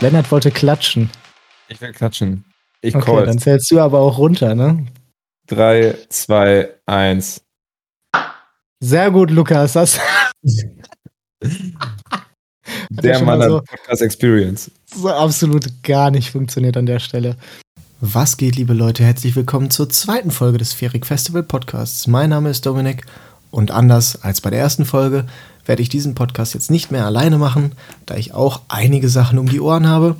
Lennart 0.00 0.30
wollte 0.30 0.50
klatschen. 0.50 1.10
Ich 1.68 1.80
will 1.80 1.92
klatschen. 1.92 2.44
Ich 2.80 2.94
Okay, 2.96 3.04
call. 3.04 3.26
dann 3.26 3.38
zählst 3.38 3.70
du 3.70 3.80
aber 3.80 4.00
auch 4.00 4.16
runter, 4.18 4.54
ne? 4.54 4.86
3, 5.48 5.94
2, 6.08 6.68
1. 6.86 7.42
Sehr 8.82 9.10
gut, 9.10 9.30
Lukas. 9.30 9.74
Das 9.74 10.00
Der 12.90 13.22
Mann 13.22 13.40
hat 13.42 13.48
so- 13.50 13.60
Podcast 13.60 14.02
Experience. 14.02 14.70
so 14.86 15.10
absolut 15.10 15.82
gar 15.82 16.10
nicht 16.10 16.30
funktioniert 16.30 16.76
an 16.76 16.86
der 16.86 16.98
Stelle. 16.98 17.36
Was 18.00 18.38
geht, 18.38 18.56
liebe 18.56 18.72
Leute? 18.72 19.04
Herzlich 19.04 19.36
willkommen 19.36 19.70
zur 19.70 19.90
zweiten 19.90 20.30
Folge 20.30 20.56
des 20.56 20.72
Ferik 20.72 21.04
Festival 21.04 21.42
Podcasts. 21.42 22.06
Mein 22.06 22.30
Name 22.30 22.48
ist 22.48 22.64
Dominik 22.64 23.04
und 23.50 23.70
anders 23.70 24.22
als 24.22 24.40
bei 24.40 24.50
der 24.50 24.60
ersten 24.60 24.84
Folge 24.84 25.26
werde 25.66 25.82
ich 25.82 25.88
diesen 25.88 26.14
Podcast 26.14 26.54
jetzt 26.54 26.70
nicht 26.70 26.90
mehr 26.90 27.06
alleine 27.06 27.38
machen, 27.38 27.72
da 28.06 28.16
ich 28.16 28.34
auch 28.34 28.62
einige 28.68 29.08
Sachen 29.08 29.38
um 29.38 29.48
die 29.48 29.60
Ohren 29.60 29.88
habe. 29.88 30.16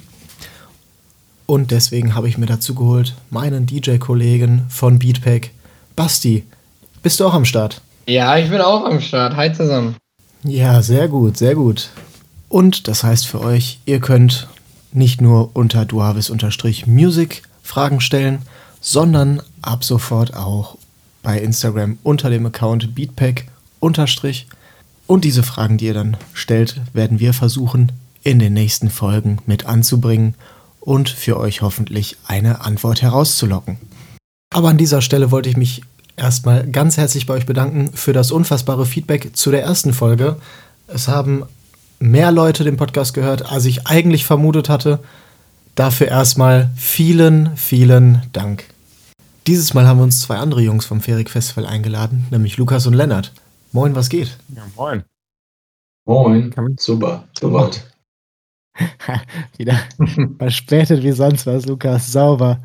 Und 1.47 1.71
deswegen 1.71 2.15
habe 2.15 2.29
ich 2.29 2.39
mir 2.39 2.47
dazu 2.47 2.75
geholt 2.75 3.15
meinen 3.31 3.67
DJ-Kollegen 3.67 4.67
von 4.69 4.99
Beatpack, 4.99 5.51
Basti. 5.97 6.45
Bist 7.03 7.19
du 7.19 7.27
auch 7.27 7.35
am 7.35 7.45
Start? 7.45 7.81
Ja, 8.07 8.37
ich 8.39 8.51
bin 8.51 8.61
auch 8.61 8.85
am 8.85 9.01
Start. 9.01 9.37
Hi 9.37 9.53
zusammen. 9.53 9.97
Ja, 10.45 10.83
sehr 10.83 11.09
gut, 11.09 11.37
sehr 11.37 11.55
gut. 11.55 11.91
Und 12.49 12.89
das 12.89 13.05
heißt 13.05 13.27
für 13.27 13.41
euch, 13.41 13.81
ihr 13.87 14.01
könnt 14.01 14.49
nicht 14.93 15.21
nur 15.21 15.51
unter 15.55 15.85
duavis-music 15.85 17.43
Fragen 17.63 18.01
stellen, 18.01 18.43
sondern 18.81 19.43
ab 19.63 19.85
sofort 19.85 20.35
auch 20.35 20.77
bei 21.23 21.39
Instagram 21.39 21.99
unter 22.03 22.31
dem 22.31 22.47
Account 22.47 22.95
beatpack 22.95 23.45
unterstrich. 23.79 24.47
Und 25.07 25.25
diese 25.25 25.43
Fragen, 25.43 25.79
die 25.79 25.87
ihr 25.87 25.95
dann 25.95 26.17
stellt, 26.33 26.81
werden 26.93 27.19
wir 27.19 27.33
versuchen 27.33 27.93
in 28.23 28.39
den 28.39 28.53
nächsten 28.53 28.91
Folgen 28.91 29.39
mit 29.47 29.67
anzubringen 29.67 30.35
und 30.81 31.09
für 31.09 31.39
euch 31.39 31.63
hoffentlich 31.63 32.17
eine 32.27 32.63
Antwort 32.63 33.03
herauszulocken. 33.03 33.79
Aber 34.53 34.69
an 34.69 34.79
dieser 34.79 35.03
Stelle 35.03 35.31
wollte 35.31 35.49
ich 35.49 35.57
mich 35.57 35.83
erstmal 36.17 36.67
ganz 36.67 36.97
herzlich 36.97 37.27
bei 37.27 37.35
euch 37.35 37.47
bedanken 37.47 37.91
für 37.95 38.13
das 38.13 38.31
unfassbare 38.31 38.87
Feedback 38.87 39.37
zu 39.37 39.51
der 39.51 39.63
ersten 39.63 39.93
Folge. 39.93 40.37
Es 40.87 41.09
haben 41.09 41.45
mehr 41.99 42.33
Leute 42.33 42.65
den 42.65 42.77
Podcast 42.77 43.15
gehört, 43.15 43.51
als 43.51 43.65
ich 43.65 43.87
eigentlich 43.87 44.25
vermutet 44.25 44.69
hatte. 44.69 45.01
Dafür 45.75 46.09
erstmal 46.09 46.71
vielen, 46.77 47.57
vielen 47.57 48.23
Dank. 48.33 48.65
Dieses 49.51 49.75
Mal 49.75 49.85
haben 49.89 49.99
wir 49.99 50.05
uns 50.05 50.21
zwei 50.21 50.37
andere 50.37 50.61
Jungs 50.61 50.87
vom 50.87 51.01
Ferik 51.01 51.29
Festival 51.29 51.67
eingeladen, 51.67 52.25
nämlich 52.31 52.57
Lukas 52.57 52.87
und 52.87 52.95
Lennart. 52.95 53.33
Moin, 53.73 53.97
was 53.97 54.09
geht? 54.09 54.39
Ja, 54.55 54.63
moin. 54.77 55.03
Moin, 56.07 56.55
super, 56.79 57.25
soweit. 57.37 57.85
Wieder 59.59 59.77
verspätet 60.39 61.03
wie 61.03 61.11
sonst 61.11 61.49
was, 61.49 61.67
Lukas. 61.67 62.13
Sauber. 62.13 62.61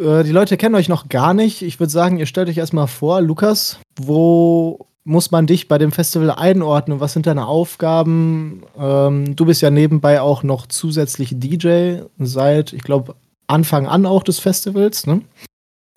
Äh, 0.00 0.24
die 0.24 0.32
Leute 0.32 0.56
kennen 0.56 0.74
euch 0.74 0.88
noch 0.88 1.08
gar 1.08 1.32
nicht. 1.32 1.62
Ich 1.62 1.78
würde 1.78 1.92
sagen, 1.92 2.18
ihr 2.18 2.26
stellt 2.26 2.48
euch 2.48 2.58
erstmal 2.58 2.88
vor, 2.88 3.20
Lukas, 3.20 3.78
wo 3.94 4.84
muss 5.04 5.30
man 5.30 5.46
dich 5.46 5.68
bei 5.68 5.78
dem 5.78 5.92
Festival 5.92 6.32
einordnen? 6.32 6.98
Was 6.98 7.12
sind 7.12 7.28
deine 7.28 7.46
Aufgaben? 7.46 8.64
Ähm, 8.76 9.36
du 9.36 9.46
bist 9.46 9.62
ja 9.62 9.70
nebenbei 9.70 10.20
auch 10.20 10.42
noch 10.42 10.66
zusätzlich 10.66 11.36
DJ 11.38 12.00
seit, 12.18 12.72
ich 12.72 12.82
glaube, 12.82 13.14
Anfang 13.46 13.86
an 13.86 14.06
auch 14.06 14.24
des 14.24 14.40
Festivals. 14.40 15.06
Ne? 15.06 15.22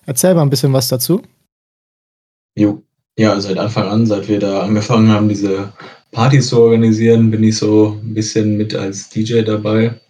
Erzähl 0.06 0.34
mal 0.34 0.42
ein 0.42 0.50
bisschen 0.50 0.72
was 0.72 0.88
dazu. 0.88 1.22
Jo. 2.56 2.82
Ja, 3.18 3.38
seit 3.40 3.58
Anfang 3.58 3.88
an, 3.88 4.06
seit 4.06 4.28
wir 4.28 4.38
da 4.38 4.62
angefangen 4.62 5.10
haben, 5.10 5.28
diese 5.28 5.72
Partys 6.12 6.48
zu 6.48 6.60
organisieren, 6.60 7.30
bin 7.30 7.44
ich 7.44 7.58
so 7.58 7.98
ein 8.02 8.14
bisschen 8.14 8.56
mit 8.56 8.74
als 8.74 9.10
DJ 9.10 9.42
dabei. 9.42 10.00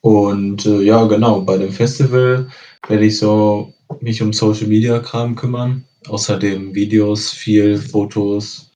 Und 0.00 0.64
äh, 0.66 0.82
ja, 0.82 1.04
genau, 1.06 1.40
bei 1.40 1.58
dem 1.58 1.72
Festival 1.72 2.48
werde 2.88 3.04
ich 3.04 3.18
so 3.18 3.72
mich 4.00 4.22
um 4.22 4.32
Social 4.32 4.68
Media 4.68 4.98
Kram 5.00 5.34
kümmern. 5.34 5.84
Außerdem 6.08 6.74
Videos, 6.74 7.30
viel 7.30 7.78
Fotos 7.78 8.70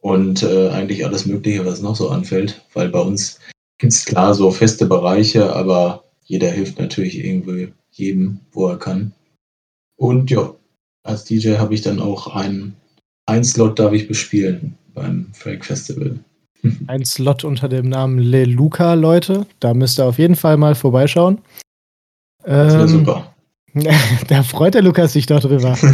und 0.00 0.42
äh, 0.42 0.68
eigentlich 0.68 1.04
alles 1.04 1.24
Mögliche, 1.24 1.64
was 1.64 1.80
noch 1.80 1.96
so 1.96 2.10
anfällt. 2.10 2.62
Weil 2.74 2.90
bei 2.90 3.00
uns 3.00 3.40
gibt 3.78 3.92
es 3.92 4.04
klar 4.04 4.34
so 4.34 4.50
feste 4.50 4.86
Bereiche, 4.86 5.54
aber 5.54 6.04
jeder 6.24 6.50
hilft 6.50 6.78
natürlich 6.78 7.18
irgendwie 7.24 7.72
jedem, 7.90 8.40
wo 8.52 8.68
er 8.68 8.78
kann. 8.78 9.12
Und 9.96 10.30
ja, 10.30 10.52
als 11.04 11.24
DJ 11.24 11.56
habe 11.56 11.74
ich 11.74 11.82
dann 11.82 12.00
auch 12.00 12.34
einen, 12.34 12.76
einen 13.26 13.44
Slot 13.44 13.78
darf 13.78 13.92
ich 13.92 14.08
bespielen 14.08 14.76
beim 14.94 15.26
Freak 15.32 15.64
Festival. 15.64 16.18
Ein 16.86 17.04
Slot 17.04 17.44
unter 17.44 17.68
dem 17.68 17.88
Namen 17.88 18.18
Le 18.18 18.44
Luca, 18.44 18.94
Leute. 18.94 19.46
Da 19.60 19.74
müsst 19.74 19.98
ihr 19.98 20.06
auf 20.06 20.18
jeden 20.18 20.36
Fall 20.36 20.56
mal 20.56 20.74
vorbeischauen. 20.74 21.38
Das 22.42 22.72
wäre 22.72 22.82
Ähm, 22.82 22.88
super. 22.88 23.34
da 24.28 24.42
freut 24.42 24.74
der 24.74 24.82
Lukas 24.82 25.12
sich 25.12 25.26
doch 25.26 25.40
drüber. 25.40 25.76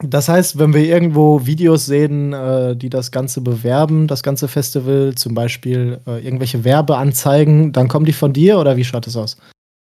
Das 0.00 0.28
heißt, 0.28 0.60
wenn 0.60 0.74
wir 0.74 0.84
irgendwo 0.84 1.44
Videos 1.44 1.86
sehen, 1.86 2.32
äh, 2.32 2.76
die 2.76 2.88
das 2.88 3.10
Ganze 3.10 3.40
bewerben, 3.40 4.06
das 4.06 4.22
ganze 4.22 4.46
Festival, 4.46 5.14
zum 5.16 5.34
Beispiel 5.34 5.98
äh, 6.06 6.24
irgendwelche 6.24 6.62
Werbeanzeigen, 6.62 7.72
dann 7.72 7.88
kommen 7.88 8.06
die 8.06 8.12
von 8.12 8.32
dir 8.32 8.60
oder 8.60 8.76
wie 8.76 8.84
schaut 8.84 9.08
es 9.08 9.16
aus? 9.16 9.36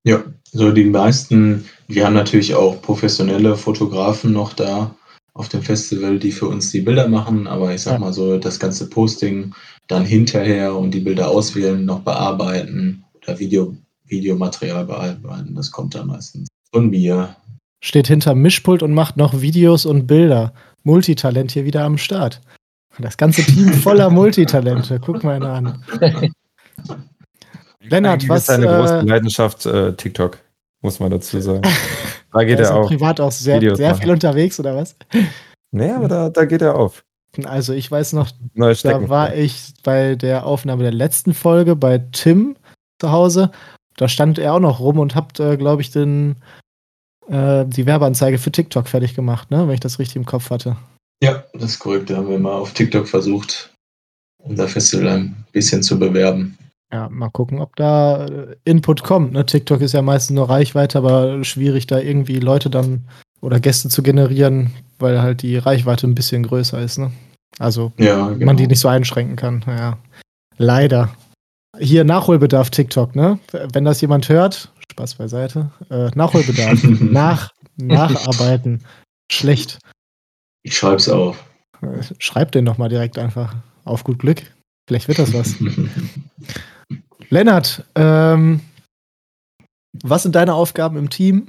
Ja, 0.06 0.22
so 0.53 0.71
die 0.71 0.84
meisten, 0.84 1.65
wir 1.89 2.06
haben 2.06 2.15
natürlich 2.15 2.55
auch 2.55 2.81
professionelle 2.81 3.56
Fotografen 3.56 4.33
noch 4.33 4.53
da 4.53 4.94
auf 5.34 5.49
dem 5.49 5.62
Festival, 5.62 6.21
die 6.21 6.31
für 6.31 6.47
uns 6.47 6.71
die 6.71 6.81
Bilder 6.81 7.09
machen, 7.09 7.49
aber 7.49 7.75
ich 7.75 7.83
sag 7.83 7.99
mal 7.99 8.12
so, 8.12 8.39
das 8.39 8.61
ganze 8.61 8.89
Posting 8.89 9.53
dann 9.89 10.05
hinterher 10.05 10.77
und 10.77 10.93
die 10.93 11.00
Bilder 11.00 11.28
auswählen, 11.28 11.84
noch 11.84 12.00
bearbeiten 12.00 13.05
oder 13.16 13.39
Video, 13.41 13.77
Videomaterial 14.05 14.87
bearbeiten, 14.87 15.56
das 15.56 15.72
kommt 15.72 15.97
dann 15.97 16.06
meistens 16.06 16.47
von 16.72 16.89
mir. 16.89 17.34
Steht 17.83 18.06
hinter 18.06 18.37
Mischpult 18.37 18.84
und 18.84 18.95
macht 18.95 19.16
noch 19.16 19.41
Videos 19.41 19.87
und 19.87 20.06
Bilder. 20.06 20.55
Multitalent 20.84 21.50
hier 21.50 21.65
wieder 21.65 21.83
am 21.83 21.99
Start. 21.99 22.41
Das 22.99 23.16
ganze 23.16 23.43
Team 23.43 23.72
voller 23.72 24.09
Multitalente. 24.22 25.00
Guck 25.05 25.25
mal 25.25 25.34
einer 25.34 25.53
an. 25.53 25.84
Lennart, 27.89 28.29
was, 28.29 28.41
ist 28.41 28.47
seine 28.47 28.67
äh, 28.67 28.77
große 28.77 29.01
Leidenschaft 29.01 29.67
äh, 29.67 29.93
TikTok, 29.95 30.39
muss 30.83 31.01
man 31.01 31.11
dazu 31.11 31.41
sagen. 31.41 31.63
Da 32.33 32.45
geht 32.45 32.59
Der 32.59 32.65
ist 32.65 32.71
er 32.71 32.75
ja 32.77 32.83
auf. 32.83 32.89
privat 32.89 33.19
auch 33.19 33.33
sehr, 33.33 33.57
Videos 33.63 33.79
sehr 33.79 33.91
machen. 33.93 34.03
viel 34.03 34.11
unterwegs, 34.11 34.61
oder 34.61 34.77
was? 34.77 34.95
Nee, 35.71 35.91
aber 35.91 36.07
da, 36.07 36.29
da 36.29 36.45
geht 36.45 36.61
er 36.61 36.75
auf. 36.75 37.03
Also 37.45 37.73
ich 37.73 37.91
weiß 37.91 38.13
noch, 38.13 38.31
Neue 38.53 38.75
Da 38.75 39.09
war 39.09 39.35
ich 39.35 39.73
bei 39.83 40.17
der 40.17 40.45
Aufnahme 40.45 40.83
der 40.83 40.93
letzten 40.93 41.33
Folge 41.33 41.77
bei 41.77 41.99
Tim 42.13 42.57
zu 43.01 43.11
Hause. 43.11 43.51
Da 43.97 44.09
stand 44.09 44.39
er 44.39 44.53
auch 44.53 44.61
noch 44.61 44.81
rum 44.81 44.99
und 44.99 45.15
habt, 45.15 45.41
äh, 45.41 45.57
glaube 45.57 45.81
ich, 45.81 45.91
den, 45.91 46.37
äh, 47.29 47.65
die 47.67 47.87
Werbeanzeige 47.87 48.37
für 48.37 48.53
TikTok 48.53 48.89
fertig 48.89 49.15
gemacht, 49.15 49.51
ne? 49.51 49.67
wenn 49.67 49.75
ich 49.75 49.81
das 49.81 49.99
richtig 49.99 50.17
im 50.17 50.27
Kopf 50.27 50.51
hatte. 50.51 50.77
Ja, 51.23 51.45
das 51.55 51.71
ist 51.73 51.79
korrekt. 51.79 52.11
Da 52.11 52.17
haben 52.17 52.29
wir 52.29 52.39
mal 52.39 52.53
auf 52.53 52.75
TikTok 52.75 53.09
versucht, 53.09 53.73
unser 54.43 54.69
Festival 54.69 55.09
ein 55.09 55.47
bisschen 55.53 55.83
zu 55.83 55.99
bewerben. 55.99 56.59
Ja, 56.93 57.09
mal 57.09 57.31
gucken, 57.31 57.61
ob 57.61 57.75
da 57.77 58.27
äh, 58.27 58.57
Input 58.65 59.03
kommt. 59.03 59.33
Ne? 59.33 59.45
TikTok 59.45 59.81
ist 59.81 59.93
ja 59.93 60.03
meistens 60.03 60.35
nur 60.35 60.49
Reichweite, 60.49 60.99
aber 60.99 61.43
schwierig, 61.45 61.87
da 61.87 61.99
irgendwie 61.99 62.39
Leute 62.39 62.71
dann 62.71 63.05
oder 63.41 63.59
Gäste 63.61 63.89
zu 63.89 64.03
generieren, 64.03 64.71
weil 64.99 65.21
halt 65.21 65.43
die 65.43 65.57
Reichweite 65.57 66.07
ein 66.07 66.15
bisschen 66.15 66.45
größer 66.45 66.81
ist. 66.81 66.99
Ne? 66.99 67.11
Also 67.59 67.93
Ja, 67.99 68.29
genau. 68.29 68.47
man 68.47 68.57
die 68.57 68.67
nicht 68.67 68.81
so 68.81 68.89
einschränken 68.89 69.37
kann. 69.37 69.65
Ja. 69.67 69.99
Leider. 70.59 71.11
Hier 71.79 72.05
Nachholbedarf 72.05 72.71
TikTok, 72.71 73.15
ne? 73.17 73.39
Wenn 73.53 73.85
das 73.85 74.01
jemand 74.01 74.29
hört, 74.29 74.73
Spaß 74.93 75.17
beiseite. 75.17 75.71
Äh, 75.91 76.11
Nachholbedarf. 76.15 76.83
Nach, 77.01 77.53
nacharbeiten. 77.77 78.84
Schlecht. 79.31 79.78
Ich 80.63 80.77
schreib's 80.77 81.09
auf. 81.09 81.45
Äh, 81.83 82.03
Schreib 82.19 82.53
den 82.53 82.65
doch 82.65 82.78
mal 82.78 82.89
direkt 82.89 83.19
einfach. 83.19 83.55
Auf 83.84 84.05
gut 84.05 84.21
Glück. 84.21 84.43
Vielleicht 84.89 85.09
wird 85.09 85.19
das 85.19 85.34
was. 85.34 85.57
Lennart, 87.31 87.84
ähm, 87.95 88.61
was 90.03 90.23
sind 90.23 90.34
deine 90.34 90.55
Aufgaben 90.55 90.97
im 90.97 91.11
Team? 91.11 91.49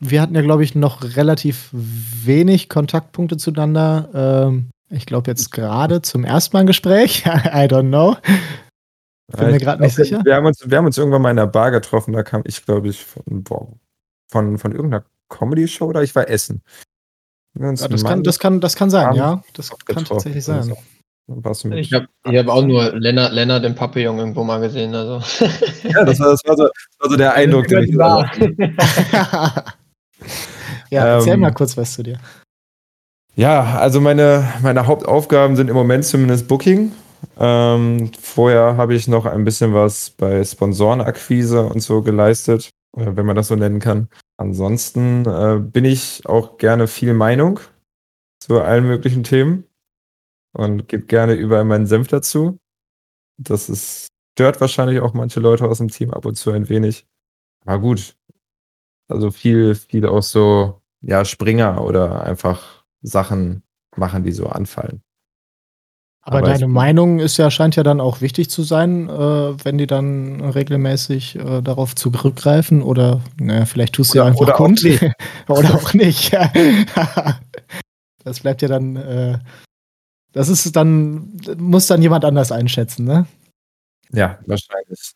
Wir 0.00 0.20
hatten 0.20 0.34
ja, 0.34 0.42
glaube 0.42 0.64
ich, 0.64 0.74
noch 0.74 1.02
relativ 1.16 1.70
wenig 1.72 2.68
Kontaktpunkte 2.68 3.36
zueinander. 3.36 4.08
Ähm, 4.14 4.70
ich 4.90 5.06
glaube 5.06 5.30
jetzt 5.30 5.50
gerade 5.50 6.02
zum 6.02 6.24
ersten 6.24 6.56
Mal 6.56 6.60
ein 6.60 6.66
Gespräch. 6.66 7.24
I 7.26 7.66
don't 7.66 7.88
know. 7.88 8.16
Bin 9.36 9.50
mir 9.50 9.58
grad 9.58 9.80
nicht 9.80 9.94
sicher. 9.94 10.20
Wir 10.24 10.34
haben, 10.36 10.46
uns, 10.46 10.62
wir 10.68 10.76
haben 10.76 10.86
uns 10.86 10.98
irgendwann 10.98 11.22
mal 11.22 11.30
in 11.30 11.38
einer 11.38 11.46
Bar 11.46 11.70
getroffen, 11.70 12.12
da 12.12 12.22
kam 12.22 12.42
ich, 12.44 12.64
glaube 12.64 12.88
ich, 12.88 13.04
von, 13.04 13.44
von, 14.30 14.58
von 14.58 14.72
irgendeiner 14.72 15.04
Comedy-Show 15.30 15.86
oder 15.86 16.02
ich 16.02 16.14
war 16.14 16.28
essen. 16.28 16.62
Ja, 17.58 17.70
das, 17.72 18.04
kann, 18.04 18.22
das, 18.22 18.38
kann, 18.38 18.60
das 18.60 18.76
kann 18.76 18.90
sein, 18.90 19.14
ja. 19.14 19.42
Das 19.54 19.70
kann 19.86 20.04
tatsächlich 20.04 20.44
sein. 20.44 20.74
Warst 21.26 21.64
du 21.64 21.68
mit. 21.68 21.78
Ich 21.78 21.92
habe 21.92 22.06
hab 22.24 22.48
auch 22.48 22.64
nur 22.64 22.92
Lennart, 22.96 23.32
Lennart 23.32 23.64
im 23.64 23.74
Papillon 23.74 24.18
irgendwo 24.18 24.44
mal 24.44 24.60
gesehen. 24.60 24.94
Also. 24.94 25.20
Ja, 25.84 26.04
das 26.04 26.18
war, 26.18 26.30
das 26.30 26.40
war, 26.44 26.56
so, 26.56 26.64
das 26.64 26.72
war 26.98 27.10
so 27.10 27.16
der 27.16 27.34
Eindruck, 27.34 27.68
den 27.68 27.84
ich 27.84 27.96
War. 27.96 28.30
ja, 30.90 31.06
erzähl 31.06 31.34
Ähm, 31.34 31.40
mal 31.40 31.52
kurz 31.52 31.76
was 31.76 31.92
zu 31.92 32.02
dir. 32.02 32.18
Ja, 33.36 33.76
also 33.78 34.00
meine, 34.00 34.48
meine 34.62 34.86
Hauptaufgaben 34.86 35.56
sind 35.56 35.68
im 35.68 35.74
Moment 35.74 36.04
zumindest 36.04 36.48
Booking. 36.48 36.92
Ähm, 37.38 38.10
vorher 38.20 38.76
habe 38.76 38.94
ich 38.94 39.08
noch 39.08 39.26
ein 39.26 39.44
bisschen 39.44 39.74
was 39.74 40.10
bei 40.10 40.42
Sponsorenakquise 40.42 41.62
und 41.62 41.80
so 41.80 42.02
geleistet, 42.02 42.70
äh, 42.96 43.06
wenn 43.14 43.26
man 43.26 43.36
das 43.36 43.48
so 43.48 43.56
nennen 43.56 43.80
kann. 43.80 44.08
Ansonsten 44.36 45.26
äh, 45.26 45.58
bin 45.60 45.84
ich 45.84 46.22
auch 46.26 46.58
gerne 46.58 46.86
viel 46.86 47.14
Meinung 47.14 47.60
zu 48.40 48.60
allen 48.60 48.86
möglichen 48.86 49.22
Themen 49.24 49.64
und 50.54 50.88
gebe 50.88 51.04
gerne 51.04 51.34
überall 51.34 51.64
meinen 51.64 51.86
Senf 51.86 52.08
dazu. 52.08 52.58
Das 53.36 53.68
ist, 53.68 54.08
stört 54.32 54.60
wahrscheinlich 54.60 55.00
auch 55.00 55.12
manche 55.12 55.40
Leute 55.40 55.66
aus 55.66 55.78
dem 55.78 55.88
Team 55.88 56.12
ab 56.12 56.24
und 56.24 56.36
zu 56.36 56.50
ein 56.52 56.68
wenig. 56.68 57.06
Aber 57.64 57.80
gut. 57.80 58.16
Also 59.08 59.30
viel, 59.30 59.74
viel 59.74 60.06
auch 60.06 60.22
so, 60.22 60.80
ja, 61.02 61.24
Springer 61.24 61.84
oder 61.84 62.24
einfach 62.24 62.84
Sachen 63.02 63.62
machen, 63.96 64.24
die 64.24 64.32
so 64.32 64.46
anfallen. 64.46 65.02
Aber, 66.26 66.38
Aber 66.38 66.46
deine 66.46 66.68
Meinung 66.68 67.18
ist 67.18 67.36
ja, 67.36 67.50
scheint 67.50 67.76
ja 67.76 67.82
dann 67.82 68.00
auch 68.00 68.22
wichtig 68.22 68.48
zu 68.48 68.62
sein, 68.62 69.10
äh, 69.10 69.64
wenn 69.64 69.76
die 69.76 69.86
dann 69.86 70.40
regelmäßig 70.40 71.36
äh, 71.36 71.60
darauf 71.60 71.94
zurückgreifen 71.94 72.80
oder 72.80 73.20
naja, 73.38 73.66
vielleicht 73.66 73.94
tust 73.94 74.14
du 74.14 74.18
ja 74.18 74.24
einfach 74.24 74.40
oder 74.40 74.54
auch 74.54 74.58
kund. 74.58 74.82
nicht. 74.82 75.02
oder 75.48 75.74
auch 75.74 75.92
nicht. 75.92 76.32
das 78.24 78.40
bleibt 78.40 78.62
ja 78.62 78.68
dann, 78.68 78.96
äh, 78.96 79.38
das 80.34 80.48
ist 80.48 80.74
dann, 80.76 81.32
muss 81.56 81.86
dann 81.86 82.02
jemand 82.02 82.24
anders 82.24 82.52
einschätzen, 82.52 83.04
ne? 83.04 83.26
Ja, 84.12 84.38
wahrscheinlich. 84.46 85.12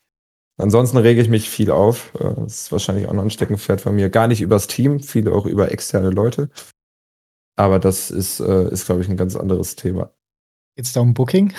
Ansonsten 0.57 0.97
rege 0.97 1.21
ich 1.21 1.29
mich 1.29 1.49
viel 1.51 1.71
auf. 1.71 2.15
Äh, 2.15 2.35
Das 2.35 2.63
ist 2.63 2.73
wahrscheinlich 2.73 3.07
auch 3.07 3.13
noch 3.13 3.23
ein 3.23 3.31
Steckenpferd 3.31 3.81
von 3.81 3.95
mir. 3.95 4.11
Gar 4.11 4.29
nicht 4.29 4.41
übers 4.41 4.67
Team, 4.67 5.01
viele 5.01 5.33
auch 5.33 5.45
über 5.47 5.71
externe 5.71 6.11
Leute. 6.11 6.51
Aber 7.57 7.79
das 7.79 8.11
ist, 8.11 8.41
äh, 8.41 8.71
ist 8.71 8.87
glaube 8.87 9.03
ich, 9.03 9.09
ein 9.09 9.17
ganz 9.17 9.37
anderes 9.37 9.77
Thema. 9.77 10.13
Geht's 10.77 10.93
da 10.93 11.01
um 11.01 11.15
Booking? 11.15 11.53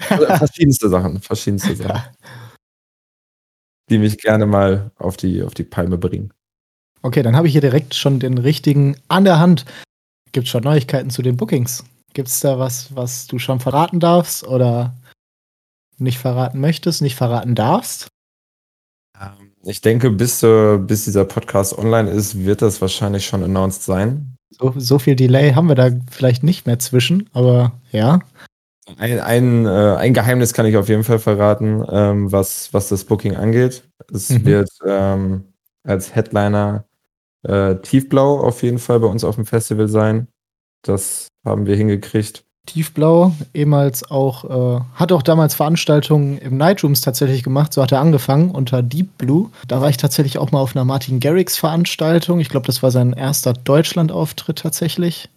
Verschiedenste 0.00 0.88
Sachen, 0.88 1.20
verschiedenste 1.20 1.74
Sachen, 1.76 2.14
die 3.88 3.98
mich 3.98 4.18
gerne 4.18 4.46
mal 4.46 4.90
auf 4.98 5.16
die, 5.16 5.42
auf 5.42 5.54
die 5.54 5.64
Palme 5.64 5.98
bringen. 5.98 6.32
Okay, 7.02 7.22
dann 7.22 7.36
habe 7.36 7.46
ich 7.46 7.52
hier 7.52 7.60
direkt 7.60 7.94
schon 7.94 8.20
den 8.20 8.38
richtigen 8.38 8.96
an 9.08 9.24
der 9.24 9.38
Hand. 9.38 9.64
Gibt 10.32 10.46
es 10.46 10.50
schon 10.50 10.64
Neuigkeiten 10.64 11.10
zu 11.10 11.22
den 11.22 11.36
Bookings? 11.36 11.84
Gibt 12.14 12.28
es 12.28 12.40
da 12.40 12.58
was, 12.58 12.94
was 12.94 13.26
du 13.26 13.38
schon 13.38 13.60
verraten 13.60 14.00
darfst 14.00 14.46
oder 14.46 14.94
nicht 15.98 16.18
verraten 16.18 16.60
möchtest, 16.60 17.02
nicht 17.02 17.16
verraten 17.16 17.54
darfst? 17.54 18.08
Ähm, 19.20 19.52
Ich 19.64 19.80
denke, 19.80 20.10
bis, 20.10 20.42
äh, 20.42 20.78
bis 20.78 21.04
dieser 21.04 21.24
Podcast 21.24 21.76
online 21.78 22.10
ist, 22.10 22.44
wird 22.44 22.62
das 22.62 22.80
wahrscheinlich 22.80 23.26
schon 23.26 23.42
announced 23.42 23.82
sein. 23.84 24.36
So, 24.50 24.74
so 24.76 24.98
viel 24.98 25.16
Delay 25.16 25.52
haben 25.52 25.68
wir 25.68 25.74
da 25.74 25.90
vielleicht 26.10 26.42
nicht 26.42 26.66
mehr 26.66 26.78
zwischen, 26.78 27.30
aber 27.32 27.72
ja. 27.90 28.20
Ein, 28.98 29.20
ein, 29.20 29.64
äh, 29.66 29.96
ein 29.96 30.12
Geheimnis 30.12 30.52
kann 30.52 30.66
ich 30.66 30.76
auf 30.76 30.88
jeden 30.88 31.04
Fall 31.04 31.18
verraten, 31.20 31.84
ähm, 31.90 32.32
was, 32.32 32.72
was 32.74 32.88
das 32.88 33.04
Booking 33.04 33.36
angeht. 33.36 33.84
Es 34.12 34.28
Mhm. 34.28 34.44
wird 34.44 34.68
ähm, 34.86 35.44
als 35.84 36.14
Headliner 36.14 36.84
äh, 37.42 37.76
Tiefblau 37.76 38.40
auf 38.40 38.62
jeden 38.62 38.78
Fall 38.78 39.00
bei 39.00 39.06
uns 39.06 39.24
auf 39.24 39.36
dem 39.36 39.46
Festival 39.46 39.88
sein. 39.88 40.28
Das 40.82 41.28
haben 41.44 41.66
wir 41.66 41.76
hingekriegt. 41.76 42.44
Tiefblau, 42.66 43.32
ehemals 43.54 44.08
auch, 44.08 44.44
äh, 44.78 44.80
hat 44.94 45.10
auch 45.10 45.22
damals 45.22 45.54
Veranstaltungen 45.54 46.38
im 46.38 46.56
Nightrooms 46.56 47.00
tatsächlich 47.00 47.42
gemacht. 47.42 47.72
So 47.72 47.82
hat 47.82 47.90
er 47.90 48.00
angefangen 48.00 48.52
unter 48.52 48.84
Deep 48.84 49.18
Blue. 49.18 49.50
Da 49.66 49.80
war 49.80 49.88
ich 49.88 49.96
tatsächlich 49.96 50.38
auch 50.38 50.52
mal 50.52 50.60
auf 50.60 50.76
einer 50.76 50.84
Martin 50.84 51.18
Garrix 51.18 51.58
Veranstaltung. 51.58 52.38
Ich 52.38 52.48
glaube, 52.48 52.66
das 52.66 52.82
war 52.82 52.92
sein 52.92 53.14
erster 53.14 53.52
Deutschland-Auftritt 53.52 54.60
tatsächlich. 54.60 55.28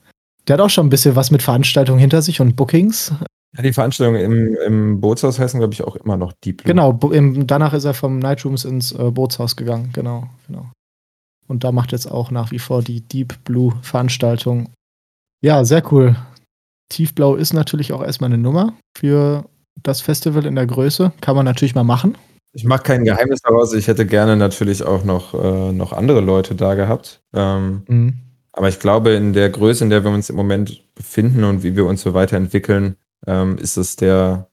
Der 0.47 0.55
hat 0.55 0.61
auch 0.61 0.69
schon 0.69 0.85
ein 0.85 0.91
bisschen 0.91 1.15
was 1.15 1.31
mit 1.31 1.41
Veranstaltungen 1.41 1.97
hinter 1.97 2.21
sich 2.21 2.41
und 2.41 2.55
Bookings. 2.55 3.11
Ja, 3.57 3.63
die 3.63 3.73
Veranstaltungen 3.73 4.21
im, 4.21 4.57
im 4.67 5.01
Bootshaus 5.01 5.39
heißen, 5.39 5.59
glaube 5.59 5.73
ich, 5.73 5.83
auch 5.83 5.95
immer 5.95 6.17
noch 6.17 6.31
Deep 6.43 6.63
Blue. 6.63 6.67
Genau, 6.67 6.91
im, 7.11 7.47
danach 7.47 7.73
ist 7.73 7.85
er 7.85 7.95
vom 7.95 8.19
Nightrooms 8.19 8.65
ins 8.65 8.91
äh, 8.91 9.09
Bootshaus 9.09 9.55
gegangen. 9.55 9.89
Genau, 9.93 10.27
genau. 10.45 10.67
Und 11.47 11.63
da 11.63 11.71
macht 11.71 11.91
jetzt 11.91 12.09
auch 12.09 12.31
nach 12.31 12.51
wie 12.51 12.59
vor 12.59 12.81
die 12.81 13.01
Deep 13.01 13.43
Blue 13.43 13.73
Veranstaltung. 13.81 14.69
Ja, 15.41 15.63
sehr 15.63 15.83
cool. 15.91 16.15
Tiefblau 16.89 17.35
ist 17.35 17.53
natürlich 17.53 17.93
auch 17.93 18.03
erstmal 18.03 18.29
eine 18.29 18.37
Nummer 18.37 18.73
für 18.97 19.45
das 19.83 20.01
Festival 20.01 20.45
in 20.45 20.55
der 20.55 20.65
Größe. 20.65 21.11
Kann 21.21 21.35
man 21.35 21.45
natürlich 21.45 21.75
mal 21.75 21.83
machen. 21.83 22.17
Ich 22.53 22.63
mache 22.63 22.83
kein 22.83 23.03
Geheimnis 23.03 23.41
daraus. 23.41 23.73
Ich 23.73 23.87
hätte 23.87 24.05
gerne 24.05 24.37
natürlich 24.37 24.83
auch 24.83 25.03
noch, 25.03 25.33
äh, 25.33 25.71
noch 25.73 25.91
andere 25.93 26.21
Leute 26.21 26.55
da 26.55 26.73
gehabt. 26.75 27.21
Ähm, 27.33 27.83
Mhm. 27.87 28.13
aber 28.53 28.69
ich 28.69 28.79
glaube, 28.79 29.11
in 29.11 29.33
der 29.33 29.49
Größe, 29.49 29.83
in 29.83 29.89
der 29.89 30.03
wir 30.03 30.11
uns 30.11 30.29
im 30.29 30.37
Moment 30.37 30.83
befinden 30.95 31.43
und 31.43 31.63
wie 31.63 31.75
wir 31.75 31.85
uns 31.85 32.01
so 32.01 32.13
weiterentwickeln, 32.13 32.95
ähm, 33.27 33.57
ist 33.57 33.75
es 33.77 33.97
der 33.97 34.49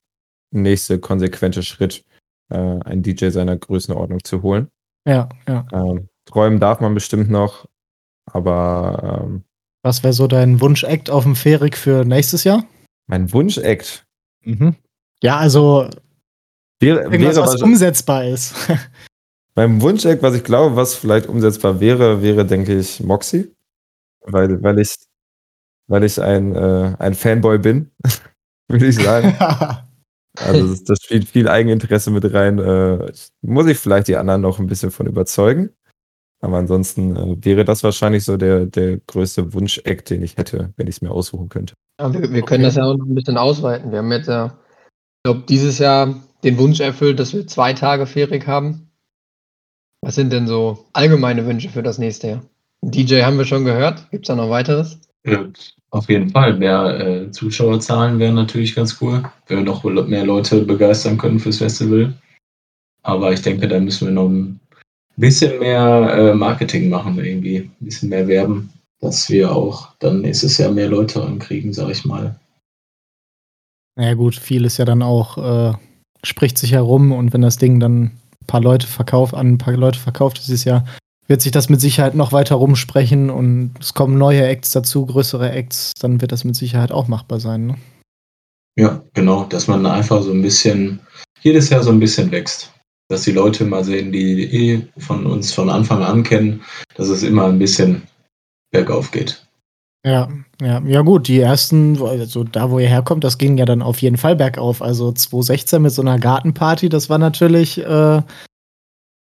nächste 0.51 0.99
konsequente 0.99 1.63
Schritt, 1.63 2.05
äh, 2.51 2.57
einen 2.57 3.03
DJ 3.03 3.29
seiner 3.29 3.57
Größenordnung 3.57 4.25
zu 4.25 4.43
holen. 4.43 4.69
Ja, 5.07 5.29
ja. 5.49 5.65
Ähm, 5.73 6.09
träumen 6.25 6.61
darf 6.61 6.81
man 6.81 6.95
bestimmt 6.95 7.31
noch, 7.31 7.67
aber 8.27 9.23
ähm, 9.25 9.45
Was 9.83 10.03
wäre 10.03 10.13
so 10.13 10.27
dein 10.27 10.61
Wunsch-Act 10.61 11.11
auf 11.11 11.25
dem 11.25 11.37
Ferik 11.37 11.77
für 11.77 12.05
nächstes 12.05 12.45
Jahr? 12.45 12.65
mein 13.09 13.33
Wunsch-Act 13.33 14.07
Mhm. 14.45 14.77
Ja, 15.23 15.39
also 15.39 15.89
wäre, 16.81 17.03
irgendwas, 17.03 17.37
wäre 17.37 17.47
was 17.47 17.55
was, 17.55 17.63
umsetzbar 17.63 18.25
ist. 18.27 18.55
mein 19.55 19.81
Wunsch-Act, 19.81 20.23
was 20.23 20.35
ich 20.35 20.45
glaube, 20.45 20.77
was 20.77 20.95
vielleicht 20.95 21.29
umsetzbar 21.29 21.81
wäre, 21.81 22.23
wäre, 22.23 22.45
denke 22.45 22.79
ich, 22.79 23.01
Moxie. 23.01 23.55
Weil, 24.25 24.63
weil 24.63 24.79
ich, 24.79 24.95
weil 25.89 26.05
ich 26.05 26.21
ein, 26.21 26.55
äh, 26.55 26.97
ein 26.99 27.15
Fanboy 27.15 27.59
bin, 27.59 27.91
würde 28.69 28.87
ich 28.87 28.97
sagen. 28.97 29.37
Also 30.39 30.67
das, 30.67 30.85
das 30.85 30.99
spielt 31.03 31.29
viel 31.29 31.47
Eigeninteresse 31.47 32.11
mit 32.11 32.25
rein. 32.33 32.59
Äh, 32.59 33.13
muss 33.43 33.67
ich 33.67 33.77
vielleicht 33.77 34.09
die 34.09 34.17
anderen 34.17 34.41
noch 34.41 34.59
ein 34.59 34.67
bisschen 34.67 34.91
von 34.91 35.07
überzeugen. 35.07 35.75
Aber 36.43 36.59
ansonsten 36.59 37.17
äh, 37.17 37.45
wäre 37.45 37.65
das 37.65 37.85
wahrscheinlich 37.85 38.25
so 38.25 38.37
der, 38.37 38.67
der 38.67 38.99
größte 39.07 39.55
Wunsch-Act, 39.55 40.11
den 40.11 40.23
ich 40.23 40.37
hätte, 40.37 40.73
wenn 40.77 40.89
ich 40.89 40.97
es 40.97 41.03
mir 41.03 41.13
aussuchen 41.13 41.49
könnte. 41.49 41.75
Ja, 42.01 42.13
wir, 42.13 42.33
wir 42.33 42.43
können 42.43 42.65
das 42.65 42.75
ja 42.75 42.85
auch 42.85 42.97
noch 42.97 43.07
ein 43.07 43.15
bisschen 43.15 43.39
ausweiten. 43.39 43.93
Wir 43.93 43.99
haben 43.99 44.11
jetzt 44.11 44.29
ja, 44.29 44.47
ich 44.47 45.23
glaube, 45.25 45.45
dieses 45.49 45.79
Jahr 45.79 46.21
den 46.43 46.59
Wunsch 46.59 46.81
erfüllt, 46.81 47.21
dass 47.21 47.33
wir 47.33 47.47
zwei 47.47 47.73
Tage 47.73 48.07
Ferik 48.07 48.49
haben. 48.49 48.91
Was 50.01 50.17
sind 50.17 50.33
denn 50.33 50.49
so 50.49 50.85
allgemeine 50.93 51.47
Wünsche 51.47 51.69
für 51.69 51.85
das 51.85 51.99
nächste 51.99 52.29
Jahr? 52.29 52.43
DJ 52.83 53.23
haben 53.23 53.39
wir 53.39 53.45
schon 53.45 53.65
gehört. 53.65 54.11
Gibt 54.11 54.25
es 54.25 54.29
da 54.29 54.35
noch 54.35 54.51
weiteres? 54.51 54.99
Ja, 55.25 55.47
auf 55.91 56.09
jeden 56.09 56.31
Fall. 56.31 56.59
Mehr 56.59 56.99
äh, 56.99 57.31
Zuschauerzahlen 57.31 58.19
wären 58.19 58.35
natürlich 58.35 58.75
ganz 58.75 59.01
cool, 59.01 59.23
wenn 59.47 59.59
wir 59.59 59.65
noch 59.65 59.85
mehr 59.85 60.27
Leute 60.27 60.63
begeistern 60.65 61.19
können 61.19 61.39
fürs 61.39 61.59
Festival. 61.59 62.15
Aber 63.05 63.33
ich 63.33 63.43
denke, 63.43 63.69
da 63.69 63.79
müssen 63.79 64.09
wir 64.09 64.15
noch 64.15 64.29
ein 64.29 64.59
bisschen 65.17 65.59
mehr 65.59 66.15
äh, 66.15 66.35
Marketing 66.35 66.89
machen, 66.89 67.19
irgendwie. 67.19 67.59
Ein 67.59 67.77
bisschen 67.81 68.09
mehr 68.09 68.27
werben, 68.29 68.73
dass 69.01 69.29
wir 69.31 69.55
auch 69.55 69.89
dann 69.99 70.23
nächstes 70.23 70.59
Jahr 70.59 70.71
mehr 70.71 70.89
Leute 70.89 71.23
ankriegen, 71.23 71.73
sag 71.73 71.91
ich 71.91 72.05
mal. 72.05 72.39
Naja 73.97 74.15
gut, 74.15 74.37
viel 74.37 74.65
ist 74.65 74.79
ja 74.79 74.85
dann 74.85 75.03
auch, 75.03 75.39
äh, 75.39 75.77
spricht 76.25 76.57
sich 76.57 76.73
herum 76.73 77.13
und 77.13 77.33
wenn 77.33 77.43
das 77.43 77.59
Ding 77.59 77.79
dann 77.79 78.05
ein 78.05 78.47
paar 78.47 78.61
Leute 78.61 78.87
verkauft, 78.87 79.35
an 79.35 79.53
ein 79.53 79.59
paar 79.59 79.77
Leute 79.77 79.99
verkauft 79.99 80.39
dieses 80.39 80.65
Jahr, 80.65 80.85
wird 81.27 81.43
sich 81.43 81.53
das 81.53 81.69
mit 81.69 81.81
Sicherheit 81.81 82.15
noch 82.15 82.33
weiter 82.33 82.57
rumsprechen 82.57 83.31
und 83.31 83.75
es 83.81 83.95
kommen 83.95 84.19
neue 84.19 84.47
Acts 84.47 84.71
dazu, 84.73 85.07
größere 85.07 85.51
Acts, 85.51 85.93
dann 86.01 86.21
wird 86.21 86.33
das 86.33 86.45
mit 86.45 86.57
Sicherheit 86.57 86.91
auch 86.91 87.09
machbar 87.09 87.41
sein. 87.41 87.67
Ne? 87.67 87.77
Ja, 88.77 89.03
genau, 89.15 89.45
dass 89.45 89.69
man 89.69 89.85
einfach 89.85 90.23
so 90.23 90.33
ein 90.33 90.43
bisschen, 90.43 91.01
jedes 91.43 91.69
Jahr 91.69 91.83
so 91.83 91.91
ein 91.91 92.01
bisschen 92.01 92.31
wächst. 92.31 92.72
Dass 93.13 93.25
die 93.25 93.33
Leute 93.33 93.67
mal 93.67 93.85
sehen, 93.85 94.11
die 94.11 94.45
eh 94.45 94.89
von 94.97 95.27
uns 95.27 95.53
von 95.53 95.69
Anfang 95.69 96.03
an 96.03 96.23
kennen, 96.23 96.63
dass 96.95 97.09
es 97.09 97.23
immer 97.23 97.45
ein 97.45 97.59
bisschen 97.59 98.01
bergauf 98.71 99.11
geht. 99.11 99.47
Ja, 100.03 100.31
ja, 100.63 100.81
ja 100.87 101.03
gut, 101.03 101.29
die 101.29 101.39
ersten, 101.39 102.01
also 102.01 102.43
da 102.43 102.71
wo 102.71 102.79
ihr 102.79 102.89
herkommt, 102.89 103.23
das 103.23 103.37
ging 103.37 103.59
ja 103.59 103.67
dann 103.67 103.83
auf 103.83 104.01
jeden 104.01 104.17
Fall 104.17 104.35
bergauf. 104.35 104.81
Also 104.81 105.13
2016 105.13 105.83
mit 105.83 105.93
so 105.93 106.01
einer 106.01 106.19
Gartenparty, 106.19 106.89
das 106.89 107.11
war 107.11 107.19
natürlich 107.19 107.77
äh, 107.85 108.23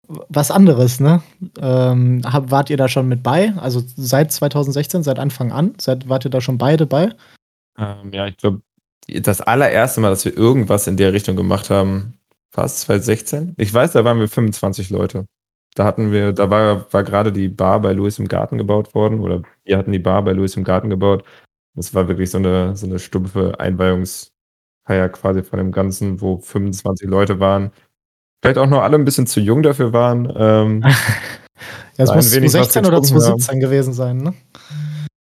was 0.07 0.53
anderes, 0.53 1.01
ne? 1.01 1.21
Ähm, 1.61 2.23
hab, 2.25 2.53
wart 2.53 2.71
ihr 2.71 2.77
da 2.77 2.87
schon 2.87 3.09
mit 3.09 3.25
bei? 3.25 3.53
Also 3.57 3.83
seit 3.97 4.31
2016, 4.31 5.03
seit 5.03 5.19
Anfang 5.19 5.51
an? 5.51 5.75
Seid, 5.81 6.09
wart 6.09 6.25
ihr 6.25 6.31
da 6.31 6.41
schon 6.41 6.57
beide 6.57 6.87
bei? 6.87 7.11
Ähm, 7.77 8.13
ja, 8.13 8.29
ich 8.29 8.37
glaube, 8.37 8.63
das 9.09 9.41
allererste 9.41 10.01
Mal, 10.01 10.11
dass 10.11 10.25
wir 10.25 10.37
irgendwas 10.37 10.87
in 10.87 10.97
der 10.97 11.13
Richtung 11.13 11.35
gemacht 11.35 11.69
haben, 11.69 12.15
es 12.57 12.81
2016? 12.81 13.55
Ich 13.57 13.73
weiß, 13.73 13.93
da 13.93 14.05
waren 14.05 14.21
wir 14.21 14.29
25 14.29 14.91
Leute. 14.91 15.27
Da 15.75 15.85
hatten 15.85 16.13
wir, 16.13 16.33
da 16.33 16.51
war, 16.51 16.93
war 16.93 17.03
gerade 17.03 17.33
die 17.33 17.49
Bar 17.49 17.81
bei 17.81 17.93
Louis 17.93 18.19
im 18.19 18.29
Garten 18.29 18.59
gebaut 18.59 18.95
worden, 18.95 19.21
oder 19.21 19.43
wir 19.65 19.79
hatten 19.79 19.93
die 19.93 19.99
Bar 19.99 20.23
bei 20.23 20.33
Louis 20.33 20.57
im 20.57 20.65
Garten 20.65 20.91
gebaut. 20.91 21.25
Das 21.75 21.95
war 21.95 22.09
wirklich 22.09 22.31
so 22.31 22.39
eine, 22.39 22.77
so 22.77 22.87
eine 22.87 22.99
stumpfe 22.99 23.59
Einweihungsfeier 23.59 25.09
quasi 25.13 25.43
von 25.43 25.59
dem 25.59 25.73
Ganzen, 25.73 26.21
wo 26.21 26.39
25 26.39 27.09
Leute 27.09 27.41
waren. 27.41 27.73
Vielleicht 28.43 28.59
auch 28.59 28.67
noch 28.67 28.83
alle 28.83 28.97
ein 28.99 29.05
bisschen 29.05 29.27
zu 29.27 29.41
jung 29.41 29.63
dafür 29.63 29.93
waren. 29.93 30.31
Ähm, 30.37 30.85
Ja, 31.99 32.05
es 32.05 32.15
muss 32.15 32.35
wenig 32.35 32.55
was 32.55 32.71
2016 32.71 32.87
oder 32.87 33.01
getrunken 33.01 33.15
haben. 33.15 33.41
2017 33.41 33.61
gewesen 33.61 33.93
sein, 33.93 34.17
ne? 34.19 34.35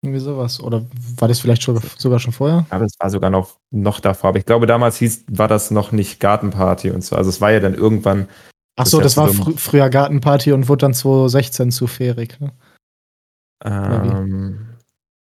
Irgendwie 0.03 0.21
sowas. 0.21 0.61
Oder 0.61 0.87
war 1.17 1.29
das 1.29 1.41
vielleicht 1.41 1.63
schon, 1.63 1.79
sogar 1.99 2.19
schon 2.19 2.33
vorher? 2.33 2.65
Aber 2.71 2.85
es 2.87 2.95
war 2.99 3.11
sogar 3.11 3.29
noch, 3.29 3.59
noch 3.71 4.01
davor. 4.01 4.31
Aber 4.31 4.39
ich 4.39 4.47
glaube, 4.47 4.67
damals 4.67 4.97
hieß, 4.97 5.25
war 5.31 5.49
das 5.49 5.71
noch 5.71 5.93
nicht 5.93 6.21
Gartenparty 6.21 6.91
und 6.91 7.05
so. 7.05 7.17
Also 7.17 7.29
es 7.29 7.41
war 7.41 7.51
ja 7.53 7.61
dann 7.61 7.75
irgendwann. 7.75 8.27
Ach 8.77 8.87
so, 8.87 8.99
Das 9.01 9.15
das, 9.15 9.17
war 9.19 9.29
frü 9.29 9.53
früher 9.57 9.91
Gartenparty 9.91 10.53
und 10.53 10.69
wurde 10.69 10.87
dann 10.87 10.95
2016 10.95 11.71
zu 11.71 11.87
Ferik. 11.87 12.41
Ne? 12.41 12.53
Ähm, 13.63 14.69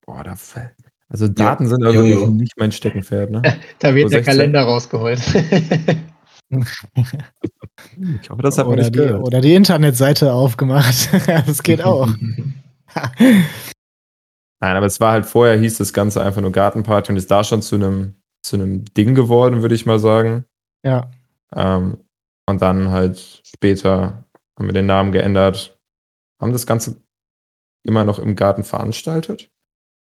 boah, 0.06 0.24
da 0.24 0.36
fällt. 0.36 0.74
Also 1.08 1.28
Daten 1.30 1.68
sind 1.68 1.82
Jo, 1.82 1.88
also 1.88 2.04
jo. 2.04 2.28
nicht 2.28 2.54
mein 2.58 2.72
Steckenpferd, 2.72 3.32
ne? 3.32 3.42
Da 3.80 3.96
wird 3.96 4.12
der 4.12 4.24
16. 4.24 4.26
Kalender 4.26 4.64
rausgeholt. 4.64 5.22
Ich 8.22 8.30
hoffe, 8.30 8.42
das 8.44 8.58
hat 8.60 8.68
man 8.68 8.78
nicht 8.78 8.94
die, 8.94 9.00
gehört. 9.00 9.24
oder 9.24 9.42
die 9.42 9.56
Internetseite 9.56 10.32
aufgemacht. 10.32 11.10
das 11.48 11.64
geht 11.64 11.84
auch. 11.84 12.08
Nein, 14.62 14.76
aber 14.78 14.86
es 14.86 15.00
war 15.00 15.12
halt 15.12 15.26
vorher, 15.26 15.58
hieß 15.58 15.78
das 15.78 15.94
Ganze 15.94 16.24
einfach 16.24 16.42
nur 16.42 16.52
Gartenparty 16.52 17.12
und 17.12 17.18
ist 17.18 17.30
da 17.32 17.44
schon 17.44 17.62
zu 17.62 17.76
einem 17.76 18.16
zu 18.44 18.56
einem 18.58 18.86
Ding 18.94 19.16
geworden, 19.16 19.62
würde 19.64 19.74
ich 19.76 19.86
mal 19.88 20.00
sagen. 20.00 20.46
ja. 20.84 21.10
Ähm, 21.54 21.98
und 22.48 22.62
dann 22.62 22.92
halt 22.92 23.42
später 23.44 24.24
haben 24.58 24.66
wir 24.68 24.74
den 24.74 24.86
Namen 24.86 25.12
geändert, 25.12 25.80
haben 26.40 26.52
das 26.52 26.68
Ganze 26.68 27.02
immer 27.84 28.04
noch 28.04 28.20
im 28.20 28.36
Garten 28.36 28.64
veranstaltet. 28.64 29.50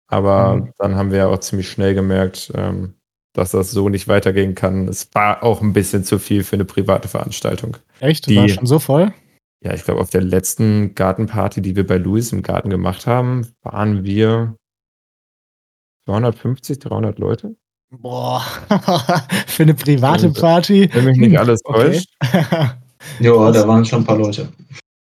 Aber 0.08 0.56
Mhm. 0.56 0.74
dann 0.78 0.96
haben 0.96 1.12
wir 1.12 1.20
ja 1.20 1.28
auch 1.28 1.40
ziemlich 1.40 1.70
schnell 1.70 1.94
gemerkt, 1.94 2.52
ähm, 2.56 2.96
dass 3.34 3.52
das 3.52 3.70
so 3.72 3.90
nicht 3.90 4.08
weitergehen 4.08 4.56
kann. 4.56 4.88
Es 4.88 5.10
war 5.14 5.44
auch 5.44 5.62
ein 5.62 5.74
bisschen 5.74 6.04
zu 6.04 6.18
viel 6.20 6.44
für 6.44 6.56
eine 6.56 6.66
private 6.66 7.08
Veranstaltung. 7.08 7.78
Echt? 8.00 8.28
Die- 8.28 8.36
war 8.38 8.50
schon 8.50 8.66
so 8.68 8.80
voll? 8.80 9.14
Ja, 9.66 9.74
ich 9.74 9.84
glaube, 9.84 10.00
auf 10.00 10.12
der 10.12 10.22
letzten 10.22 10.94
Gartenparty, 10.94 11.60
die 11.60 11.76
wir 11.76 11.88
bei 11.88 11.98
Louis 11.98 12.32
im 12.32 12.44
Garten 12.44 12.70
gemacht 12.70 13.08
haben, 13.08 13.48
waren 13.64 14.04
wir 14.04 14.56
250, 16.06 16.78
300 16.78 17.18
Leute. 17.18 17.56
Boah. 17.90 18.44
Für 19.48 19.64
eine 19.64 19.74
private 19.74 20.28
Also, 20.28 20.40
Party. 20.40 20.88
Wenn 20.94 21.06
mich 21.06 21.18
nicht 21.18 21.40
alles 21.40 21.62
Okay. 21.66 21.94
täuscht. 21.94 22.10
ja, 23.20 23.52
da 23.52 23.68
waren 23.68 23.84
schon 23.86 24.04
ein 24.04 24.06
paar 24.06 24.20
Leute. 24.20 24.50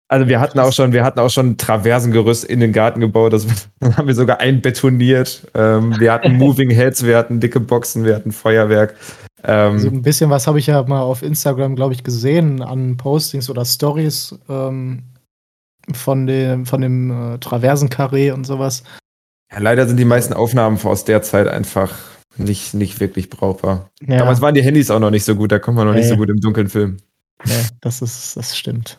Also 0.08 0.26
wir 0.26 0.40
hatten 0.40 0.58
auch 0.58 0.72
schon, 0.72 0.92
wir 0.92 1.04
hatten 1.04 1.20
auch 1.20 1.30
schon 1.30 1.50
ein 1.50 1.56
Traversengerüst 1.58 2.44
in 2.44 2.58
den 2.58 2.72
Garten 2.72 2.98
gebaut. 2.98 3.34
Das 3.34 3.46
haben 3.96 4.08
wir 4.08 4.14
sogar 4.16 4.40
einbetoniert. 4.40 5.46
Ähm, 5.54 6.00
wir 6.00 6.12
hatten 6.12 6.32
Moving 6.32 6.70
Heads, 6.70 7.04
wir 7.04 7.16
hatten 7.16 7.38
dicke 7.38 7.60
Boxen, 7.60 8.04
wir 8.04 8.16
hatten 8.16 8.32
Feuerwerk. 8.32 8.96
Ähm, 9.44 9.78
So 9.78 9.88
ein 9.88 10.02
bisschen 10.02 10.30
was 10.30 10.46
habe 10.46 10.58
ich 10.58 10.66
ja 10.66 10.82
mal 10.82 11.00
auf 11.02 11.22
Instagram, 11.22 11.76
glaube 11.76 11.94
ich, 11.94 12.02
gesehen 12.04 12.62
an 12.62 12.96
Postings 12.96 13.48
oder 13.50 13.64
Stories 13.64 14.38
ähm, 14.48 15.04
von 15.92 16.26
dem, 16.26 16.66
von 16.66 16.80
dem 16.80 17.10
äh, 17.34 17.38
Traversenkarree 17.38 18.32
und 18.32 18.44
sowas. 18.44 18.82
ja, 19.52 19.58
leider 19.60 19.86
sind 19.86 19.96
die 19.96 20.04
meisten 20.04 20.34
Aufnahmen 20.34 20.78
aus 20.84 21.04
der 21.04 21.22
Zeit 21.22 21.46
einfach 21.48 21.96
nicht, 22.36 22.74
nicht 22.74 23.00
wirklich 23.00 23.30
brauchbar. 23.30 23.90
Ja, 24.06 24.18
Damals 24.18 24.40
waren 24.40 24.54
die 24.54 24.62
Handys 24.62 24.90
auch 24.90 25.00
noch 25.00 25.10
nicht 25.10 25.24
so 25.24 25.34
gut, 25.34 25.50
da 25.52 25.58
kommt 25.58 25.76
man 25.76 25.86
noch 25.86 25.94
nicht 25.94 26.04
Nee. 26.04 26.10
so 26.10 26.16
gut 26.16 26.28
im 26.30 26.40
Dunkeln 26.40 26.68
filmen. 26.68 27.00
nee, 27.44 27.52
das 27.80 28.02
ist, 28.02 28.36
das 28.36 28.56
stimmt. 28.56 28.98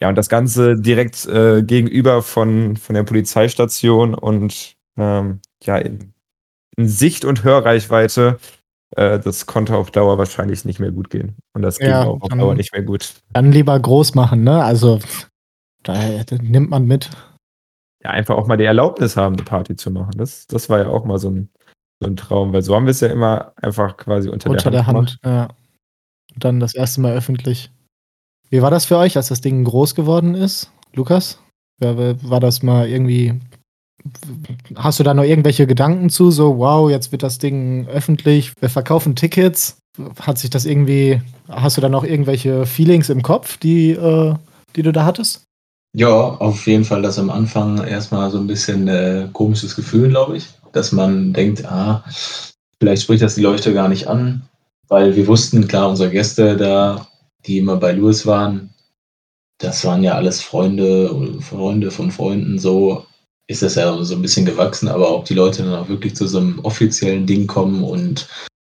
Ja, 0.00 0.08
und 0.08 0.14
das 0.14 0.28
Ganze 0.28 0.76
direkt 0.76 1.26
äh, 1.26 1.62
gegenüber 1.62 2.22
von, 2.22 2.76
von 2.76 2.94
der 2.94 3.02
Polizeistation 3.02 4.14
und 4.14 4.74
ähm, 4.96 5.40
ja, 5.64 5.76
in, 5.78 6.12
in 6.76 6.86
Sicht- 6.88 7.24
und 7.24 7.42
Hörreichweite, 7.42 8.38
äh, 8.96 9.18
das 9.18 9.46
konnte 9.46 9.76
auf 9.76 9.90
Dauer 9.90 10.18
wahrscheinlich 10.18 10.64
nicht 10.64 10.80
mehr 10.80 10.90
gut 10.92 11.10
gehen. 11.10 11.36
Und 11.54 11.62
das 11.62 11.78
ging 11.78 11.88
Ja, 11.90 12.04
auch 12.04 12.20
auf 12.20 12.28
dann- 12.28 12.38
Dauer 12.38 12.54
nicht 12.54 12.72
mehr 12.72 12.82
gut. 12.82 13.14
Dann 13.32 13.52
lieber 13.52 13.78
groß 13.78 14.14
machen, 14.14 14.44
ne? 14.44 14.62
Also, 14.62 15.00
da, 15.82 15.94
nimmt 16.40 16.70
man 16.70 16.86
mit. 16.86 17.10
Ja, 18.04 18.10
einfach 18.10 18.36
auch 18.36 18.46
mal 18.46 18.56
die 18.56 18.64
Erlaubnis 18.64 19.16
haben, 19.16 19.34
eine 19.34 19.44
Party 19.44 19.76
zu 19.76 19.90
machen. 19.90 20.12
Das, 20.16 20.46
das 20.46 20.68
war 20.68 20.78
ja 20.78 20.88
auch 20.88 21.04
mal 21.04 21.18
so 21.18 21.30
ein, 21.30 21.50
so 22.00 22.08
ein 22.08 22.16
Traum, 22.16 22.52
weil 22.52 22.62
so 22.62 22.74
haben 22.74 22.86
wir 22.86 22.92
es 22.92 23.00
ja 23.00 23.08
immer 23.08 23.52
einfach 23.56 23.96
quasi 23.96 24.28
unter, 24.28 24.50
unter 24.50 24.70
der 24.70 24.86
Hand. 24.86 25.18
Ja. 25.24 25.48
Und 26.34 26.44
dann 26.44 26.60
das 26.60 26.74
erste 26.74 27.00
Mal 27.00 27.14
öffentlich. 27.16 27.70
Wie 28.50 28.62
war 28.62 28.70
das 28.70 28.86
für 28.86 28.96
euch, 28.96 29.16
als 29.16 29.28
das 29.28 29.40
Ding 29.40 29.64
groß 29.64 29.94
geworden 29.94 30.34
ist, 30.34 30.72
Lukas? 30.94 31.42
War, 31.80 31.96
war 32.22 32.40
das 32.40 32.62
mal 32.62 32.88
irgendwie. 32.88 33.40
Hast 34.76 35.00
du 35.00 35.04
da 35.04 35.14
noch 35.14 35.24
irgendwelche 35.24 35.66
Gedanken 35.66 36.10
zu? 36.10 36.30
So, 36.30 36.58
wow, 36.58 36.90
jetzt 36.90 37.12
wird 37.12 37.22
das 37.22 37.38
Ding 37.38 37.86
öffentlich, 37.88 38.52
wir 38.60 38.70
verkaufen 38.70 39.16
Tickets. 39.16 39.78
Hat 40.20 40.38
sich 40.38 40.50
das 40.50 40.64
irgendwie. 40.64 41.20
Hast 41.48 41.76
du 41.76 41.80
da 41.80 41.88
noch 41.88 42.04
irgendwelche 42.04 42.66
Feelings 42.66 43.08
im 43.08 43.22
Kopf, 43.22 43.56
die, 43.56 43.90
äh, 43.90 44.34
die 44.76 44.82
du 44.82 44.92
da 44.92 45.04
hattest? 45.04 45.42
Ja, 45.94 46.10
auf 46.10 46.66
jeden 46.66 46.84
Fall 46.84 47.02
das 47.02 47.18
am 47.18 47.30
Anfang 47.30 47.84
erstmal 47.84 48.30
so 48.30 48.38
ein 48.38 48.46
bisschen 48.46 48.86
äh, 48.86 49.28
komisches 49.32 49.74
Gefühl, 49.74 50.10
glaube 50.10 50.36
ich, 50.36 50.48
dass 50.72 50.92
man 50.92 51.32
denkt, 51.32 51.64
ah, 51.64 52.04
vielleicht 52.78 53.02
spricht 53.02 53.22
das 53.22 53.34
die 53.34 53.42
Leute 53.42 53.72
gar 53.72 53.88
nicht 53.88 54.06
an, 54.06 54.42
weil 54.88 55.16
wir 55.16 55.26
wussten, 55.26 55.66
klar, 55.66 55.88
unsere 55.88 56.10
Gäste 56.10 56.56
da, 56.56 57.08
die 57.46 57.58
immer 57.58 57.76
bei 57.76 57.92
Louis 57.92 58.26
waren, 58.26 58.70
das 59.58 59.84
waren 59.84 60.04
ja 60.04 60.14
alles 60.14 60.40
Freunde, 60.40 61.40
Freunde 61.40 61.90
von 61.90 62.12
Freunden, 62.12 62.58
so 62.58 63.04
ist 63.48 63.62
das 63.62 63.74
ja 63.74 64.02
so 64.04 64.14
ein 64.14 64.22
bisschen 64.22 64.44
gewachsen, 64.46 64.88
aber 64.88 65.14
ob 65.14 65.24
die 65.24 65.34
Leute 65.34 65.62
dann 65.62 65.74
auch 65.74 65.88
wirklich 65.88 66.14
zu 66.14 66.26
so 66.28 66.38
einem 66.38 66.58
offiziellen 66.60 67.26
Ding 67.26 67.46
kommen 67.46 67.82
und 67.82 68.28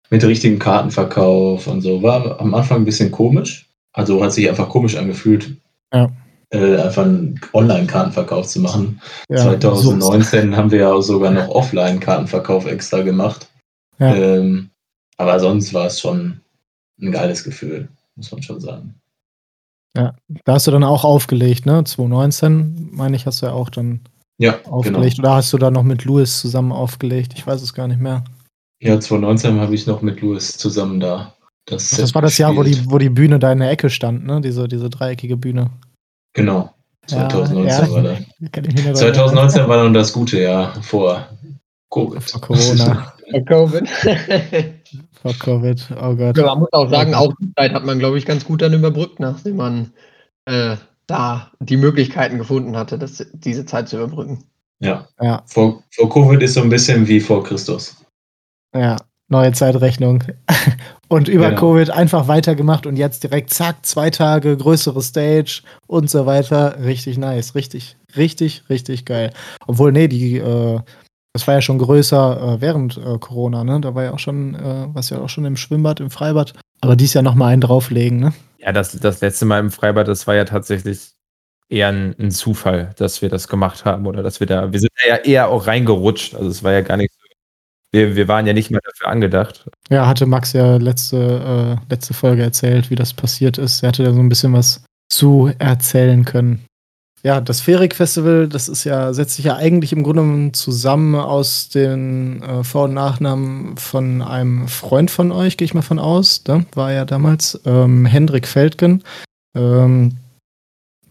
mit 0.10 0.24
richtigem 0.24 0.60
Kartenverkauf 0.60 1.68
und 1.68 1.82
so, 1.82 2.02
war 2.02 2.40
am 2.40 2.54
Anfang 2.54 2.82
ein 2.82 2.86
bisschen 2.86 3.12
komisch. 3.12 3.68
Also 3.92 4.24
hat 4.24 4.32
sich 4.32 4.48
einfach 4.48 4.70
komisch 4.70 4.96
angefühlt, 4.96 5.56
Ja. 5.92 6.10
äh, 6.52 6.78
einfach 6.78 7.04
einen 7.06 7.42
Online-Kartenverkauf 7.54 8.48
zu 8.48 8.62
machen. 8.62 9.02
Ja, 9.30 9.38
2019 9.38 10.56
haben 10.56 10.70
wir 10.72 10.80
ja 10.80 11.02
sogar 11.02 11.32
noch 11.32 11.50
Offline-Kartenverkauf 11.50 12.68
extra 12.68 13.02
gemacht. 13.02 13.48
Ja. 13.98 14.16
Ähm, 14.16 14.70
aber 15.18 15.40
sonst 15.40 15.74
war 15.74 15.88
es 15.88 16.00
schon 16.00 16.40
ein 17.02 17.12
geiles 17.12 17.44
Gefühl, 17.44 17.90
muss 18.16 18.32
man 18.32 18.44
schon 18.44 18.62
sagen. 18.62 18.94
Da 19.94 20.14
hast 20.54 20.68
du 20.68 20.72
dann 20.72 20.84
auch 20.84 21.04
aufgelegt, 21.04 21.66
ne? 21.66 21.84
2019, 21.84 22.90
meine 22.92 23.16
ich, 23.16 23.26
hast 23.26 23.42
du 23.42 23.48
ja 23.48 23.54
auch 23.54 23.70
dann 23.72 24.02
Ja, 24.38 24.54
genau. 24.54 24.78
aufgelegt. 24.78 25.20
Oder 25.20 25.36
hast 25.36 25.52
du 25.54 25.58
da 25.58 25.72
noch 25.72 25.84
mit 25.84 26.06
Louis 26.06 26.40
zusammen 26.40 26.72
aufgelegt? 26.72 27.34
Ich 27.36 27.46
weiß 27.46 27.62
es 27.62 27.74
gar 27.74 27.88
nicht 27.88 28.00
mehr. 28.00 28.24
Ja, 28.80 29.00
2019 29.00 29.60
habe 29.60 29.74
ich 29.74 29.88
noch 29.88 30.02
mit 30.02 30.22
Louis 30.22 30.58
zusammen 30.58 31.00
da. 31.00 31.34
Das, 31.66 31.94
Ach, 31.94 31.98
das 31.98 32.16
war 32.16 32.22
das 32.22 32.38
Jahr, 32.38 32.56
wo 32.56 32.64
die, 32.64 32.90
wo 32.90 32.98
die 32.98 33.10
Bühne 33.10 33.40
da 33.40 33.52
in 33.52 33.60
der 33.60 33.72
Ecke 33.72 33.90
stand, 33.90 34.26
ne? 34.26 34.40
Diese, 34.40 34.68
diese 34.68 34.90
dreieckige 34.90 35.36
Bühne. 35.36 35.72
Genau. 36.34 36.74
Ja, 37.10 37.30
2019 37.30 37.92
ja. 37.92 38.04
war 38.04 38.12
ich 38.40 38.76
mich 38.76 38.86
noch 38.86 38.94
2019 38.94 39.68
war 39.68 39.78
dann 39.78 39.94
das 39.94 40.14
gute 40.14 40.42
Jahr 40.42 40.82
vor 40.84 41.28
Covid. 41.90 42.24
Vor 42.24 42.42
Corona. 42.42 43.14
Covid. 43.46 43.90
Vor 45.22 45.34
Covid. 45.34 45.90
Oh 46.02 46.16
Gott. 46.16 46.38
Ja, 46.38 46.46
man 46.46 46.60
muss 46.60 46.72
auch 46.72 46.90
sagen, 46.90 47.14
auch 47.14 47.34
die 47.42 47.52
Zeit 47.56 47.74
hat 47.74 47.84
man, 47.84 48.00
glaube 48.00 48.18
ich, 48.18 48.26
ganz 48.26 48.46
gut 48.46 48.62
dann 48.62 48.74
überbrückt, 48.74 49.20
nachdem 49.20 49.58
man 49.58 49.92
äh, 50.46 50.78
da 51.08 51.52
die 51.60 51.78
Möglichkeiten 51.78 52.38
gefunden 52.38 52.76
hatte, 52.78 52.98
das, 53.00 53.26
diese 53.34 53.66
Zeit 53.66 53.90
zu 53.90 53.98
überbrücken. 53.98 54.44
Ja. 54.80 55.08
Ja, 55.22 55.42
Vor, 55.48 55.82
vor 55.92 56.10
Covid 56.10 56.42
ist 56.44 56.54
so 56.54 56.62
ein 56.62 56.70
bisschen 56.70 57.08
wie 57.08 57.20
vor 57.20 57.44
Christus. 57.44 57.96
ja. 58.76 58.98
Neue 59.30 59.52
Zeitrechnung. 59.52 60.24
Und 61.10 61.28
über 61.28 61.50
Genau. 61.50 61.60
Covid 61.60 61.90
einfach 61.90 62.30
weitergemacht 62.30 62.86
und 62.86 62.96
jetzt 62.96 63.24
direkt 63.24 63.50
zack, 63.54 63.86
zwei 63.86 64.10
Tage, 64.10 64.56
größere 64.56 65.02
Stage 65.02 65.64
und 65.86 66.10
so 66.10 66.26
weiter. 66.26 66.78
Richtig 66.82 67.18
nice. 67.18 67.54
Richtig, 67.54 67.98
richtig, 68.16 68.64
richtig 68.70 69.04
geil. 69.04 69.34
Obwohl, 69.68 69.92
nee, 69.92 70.08
die, 70.08 70.38
äh, 70.38 70.80
das 71.34 71.46
war 71.46 71.56
ja 71.56 71.62
schon 71.62 71.78
größer 71.78 72.56
äh, 72.56 72.62
während 72.62 72.96
äh, 72.98 73.18
Corona, 73.20 73.66
ne? 73.66 73.82
Da 73.82 73.94
war 73.96 74.06
ja 74.06 74.14
auch 74.14 74.20
schon, 74.20 74.56
äh, 74.56 74.88
was 74.94 75.10
ja 75.10 75.20
auch 75.20 75.28
schon 75.30 75.44
im 75.44 75.58
Schwimmbad, 75.58 76.00
im 76.00 76.10
Freibad. 76.10 76.54
Aber 76.82 76.96
dies 76.96 77.14
Jahr 77.14 77.24
nochmal 77.24 77.54
einen 77.54 77.62
drauflegen, 77.62 78.20
ne? 78.20 78.34
Ja, 78.60 78.72
das, 78.72 78.92
das 78.92 79.22
letzte 79.22 79.46
Mal 79.46 79.60
im 79.60 79.72
Freibad, 79.72 80.08
das 80.08 80.28
war 80.28 80.36
ja 80.36 80.46
tatsächlich 80.46 81.12
eher 81.70 81.90
ein, 81.90 82.16
ein 82.20 82.32
Zufall, 82.32 82.94
dass 82.98 83.22
wir 83.22 83.30
das 83.30 83.48
gemacht 83.48 83.86
haben 83.86 84.08
oder 84.08 84.24
dass 84.24 84.40
wir 84.40 84.48
da, 84.48 84.72
wir 84.72 84.80
sind 84.80 84.92
da 85.02 85.10
ja 85.10 85.16
eher 85.18 85.50
auch 85.50 85.68
reingerutscht. 85.68 86.36
Also 86.36 86.50
es 86.50 86.64
war 86.64 86.74
ja 86.74 86.82
gar 86.82 86.98
nicht 86.98 87.14
so. 87.14 87.20
Wir, 87.92 88.16
wir 88.16 88.28
waren 88.28 88.46
ja 88.46 88.54
nicht 88.54 88.70
mehr 88.70 88.82
dafür 88.84 89.08
angedacht. 89.08 89.70
Ja, 89.90 90.08
hatte 90.08 90.26
Max 90.26 90.52
ja 90.54 90.76
letzte, 90.76 91.80
äh, 91.88 91.94
letzte 91.94 92.14
Folge 92.14 92.44
erzählt, 92.44 92.90
wie 92.90 92.96
das 92.96 93.14
passiert 93.14 93.58
ist. 93.58 93.82
Er 93.82 93.90
hatte 93.90 94.04
da 94.04 94.14
so 94.14 94.20
ein 94.20 94.30
bisschen 94.30 94.54
was 94.54 94.84
zu 95.10 95.52
erzählen 95.58 96.26
können. 96.26 96.66
Ja, 97.24 97.42
das 97.42 97.62
Ferik-Festival, 97.62 98.48
das 98.48 98.70
ist 98.70 98.84
ja, 98.84 99.12
setzt 99.12 99.36
sich 99.36 99.46
ja 99.46 99.56
eigentlich 99.56 99.92
im 99.92 100.04
Grunde 100.04 100.52
zusammen 100.52 101.16
aus 101.16 101.70
den 101.70 102.44
äh, 102.44 102.64
Vor- 102.64 102.86
und 102.86 102.94
Nachnamen 102.94 103.76
von 103.78 104.22
einem 104.22 104.68
Freund 104.68 105.10
von 105.10 105.32
euch, 105.32 105.58
gehe 105.58 105.66
ich 105.66 105.74
mal 105.74 105.82
von 105.82 106.00
aus, 106.00 106.44
ne? 106.48 106.66
war 106.74 106.94
ja 106.94 107.06
damals, 107.06 107.60
ähm, 107.66 108.06
Hendrik 108.06 108.48
Feldgen, 108.48 109.04
ähm, 109.56 110.18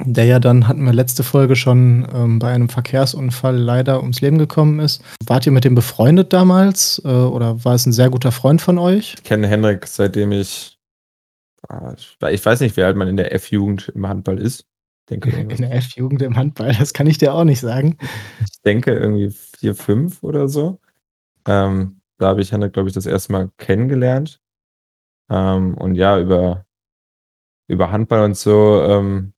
der 0.04 0.26
ja 0.26 0.38
dann, 0.38 0.68
hatten 0.68 0.84
wir 0.84 0.92
letzte 0.92 1.24
Folge 1.24 1.56
schon, 1.56 2.06
ähm, 2.14 2.38
bei 2.38 2.52
einem 2.52 2.68
Verkehrsunfall 2.68 3.56
leider 3.56 4.00
ums 4.00 4.20
Leben 4.20 4.38
gekommen 4.38 4.78
ist. 4.78 5.02
Wart 5.26 5.44
ihr 5.46 5.52
mit 5.52 5.64
dem 5.64 5.74
befreundet 5.74 6.32
damals 6.32 7.02
äh, 7.04 7.08
oder 7.08 7.64
war 7.64 7.74
es 7.74 7.84
ein 7.84 7.92
sehr 7.92 8.10
guter 8.10 8.30
Freund 8.30 8.62
von 8.62 8.78
euch? 8.78 9.14
Ich 9.14 9.24
kenne 9.24 9.48
Henrik, 9.48 9.86
seitdem 9.86 10.30
ich, 10.30 10.78
ah, 11.68 11.94
ich 12.30 12.46
weiß 12.46 12.60
nicht, 12.60 12.76
wie 12.76 12.82
alt 12.84 12.96
man 12.96 13.08
in 13.08 13.16
der 13.16 13.34
F-Jugend 13.34 13.90
im 13.94 14.06
Handball 14.06 14.38
ist. 14.38 14.66
Denke 15.06 15.30
In 15.40 15.48
der 15.48 15.74
F-Jugend 15.74 16.22
im 16.22 16.36
Handball, 16.36 16.74
das 16.78 16.92
kann 16.92 17.06
ich 17.06 17.18
dir 17.18 17.34
auch 17.34 17.44
nicht 17.44 17.60
sagen. 17.60 17.98
Ich 18.40 18.60
denke 18.62 18.94
irgendwie 18.94 19.30
vier, 19.30 19.74
fünf 19.74 20.22
oder 20.22 20.48
so. 20.48 20.80
Ähm, 21.46 22.00
da 22.18 22.28
habe 22.28 22.40
ich 22.40 22.52
Henrik, 22.52 22.72
glaube 22.72 22.88
ich, 22.88 22.94
das 22.94 23.06
erste 23.06 23.32
Mal 23.32 23.50
kennengelernt. 23.58 24.40
Ähm, 25.30 25.76
und 25.76 25.94
ja, 25.94 26.18
über, 26.18 26.66
über 27.68 27.90
Handball 27.90 28.24
und 28.24 28.36
so 28.36 28.82
ähm, 28.82 29.32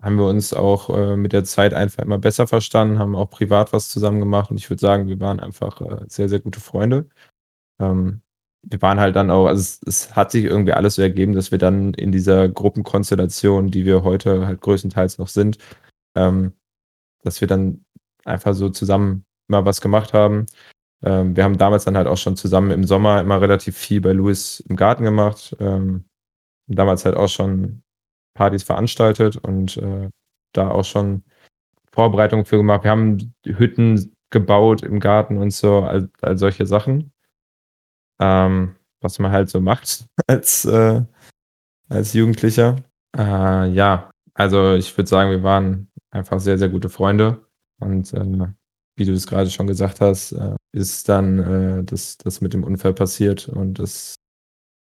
haben 0.00 0.16
wir 0.16 0.26
uns 0.26 0.52
auch 0.52 0.90
äh, 0.90 1.16
mit 1.16 1.32
der 1.32 1.44
Zeit 1.44 1.74
einfach 1.74 2.02
immer 2.02 2.18
besser 2.18 2.46
verstanden, 2.46 2.98
haben 2.98 3.14
auch 3.14 3.30
privat 3.30 3.72
was 3.72 3.88
zusammen 3.88 4.20
gemacht 4.20 4.50
und 4.50 4.56
ich 4.56 4.68
würde 4.68 4.80
sagen, 4.80 5.06
wir 5.06 5.20
waren 5.20 5.38
einfach 5.38 5.80
äh, 5.80 6.04
sehr, 6.08 6.28
sehr 6.28 6.40
gute 6.40 6.60
Freunde. 6.60 7.08
Ähm, 7.78 8.22
wir 8.62 8.80
waren 8.82 9.00
halt 9.00 9.16
dann 9.16 9.30
auch, 9.30 9.46
also 9.46 9.60
es, 9.60 9.80
es, 9.86 10.16
hat 10.16 10.30
sich 10.30 10.44
irgendwie 10.44 10.72
alles 10.72 10.94
so 10.94 11.02
ergeben, 11.02 11.34
dass 11.34 11.50
wir 11.50 11.58
dann 11.58 11.94
in 11.94 12.12
dieser 12.12 12.48
Gruppenkonstellation, 12.48 13.70
die 13.70 13.84
wir 13.84 14.04
heute 14.04 14.46
halt 14.46 14.60
größtenteils 14.60 15.18
noch 15.18 15.28
sind, 15.28 15.58
ähm, 16.14 16.52
dass 17.22 17.40
wir 17.40 17.48
dann 17.48 17.84
einfach 18.24 18.54
so 18.54 18.68
zusammen 18.68 19.24
mal 19.48 19.64
was 19.64 19.80
gemacht 19.80 20.12
haben. 20.12 20.46
Ähm, 21.02 21.36
wir 21.36 21.44
haben 21.44 21.58
damals 21.58 21.84
dann 21.84 21.96
halt 21.96 22.06
auch 22.06 22.16
schon 22.16 22.36
zusammen 22.36 22.70
im 22.70 22.84
Sommer 22.84 23.20
immer 23.20 23.40
relativ 23.40 23.76
viel 23.76 24.00
bei 24.00 24.12
Louis 24.12 24.60
im 24.60 24.76
Garten 24.76 25.04
gemacht. 25.04 25.56
Ähm, 25.60 26.04
damals 26.68 27.04
halt 27.04 27.16
auch 27.16 27.28
schon 27.28 27.82
Partys 28.34 28.62
veranstaltet 28.62 29.36
und 29.36 29.76
äh, 29.76 30.08
da 30.52 30.70
auch 30.70 30.84
schon 30.84 31.24
Vorbereitungen 31.92 32.44
für 32.44 32.56
gemacht. 32.56 32.84
Wir 32.84 32.90
haben 32.90 33.34
Hütten 33.44 34.16
gebaut 34.30 34.82
im 34.82 35.00
Garten 35.00 35.38
und 35.38 35.52
so, 35.52 35.80
all, 35.80 36.08
all 36.22 36.38
solche 36.38 36.66
Sachen. 36.66 37.11
Ähm, 38.22 38.76
was 39.00 39.18
man 39.18 39.32
halt 39.32 39.50
so 39.50 39.60
macht 39.60 40.06
als, 40.28 40.64
äh, 40.64 41.02
als 41.88 42.12
Jugendlicher. 42.12 42.76
Äh, 43.16 43.68
ja, 43.70 44.10
also 44.34 44.74
ich 44.74 44.96
würde 44.96 45.08
sagen, 45.08 45.30
wir 45.30 45.42
waren 45.42 45.88
einfach 46.10 46.38
sehr, 46.38 46.56
sehr 46.56 46.68
gute 46.68 46.88
Freunde. 46.88 47.44
Und 47.80 48.12
äh, 48.14 48.46
wie 48.96 49.04
du 49.04 49.12
es 49.12 49.26
gerade 49.26 49.50
schon 49.50 49.66
gesagt 49.66 50.00
hast, 50.00 50.32
äh, 50.32 50.54
ist 50.72 51.08
dann 51.08 51.38
äh, 51.38 51.84
das, 51.84 52.16
das 52.18 52.40
mit 52.40 52.54
dem 52.54 52.62
Unfall 52.62 52.94
passiert 52.94 53.48
und 53.48 53.78
das 53.80 54.14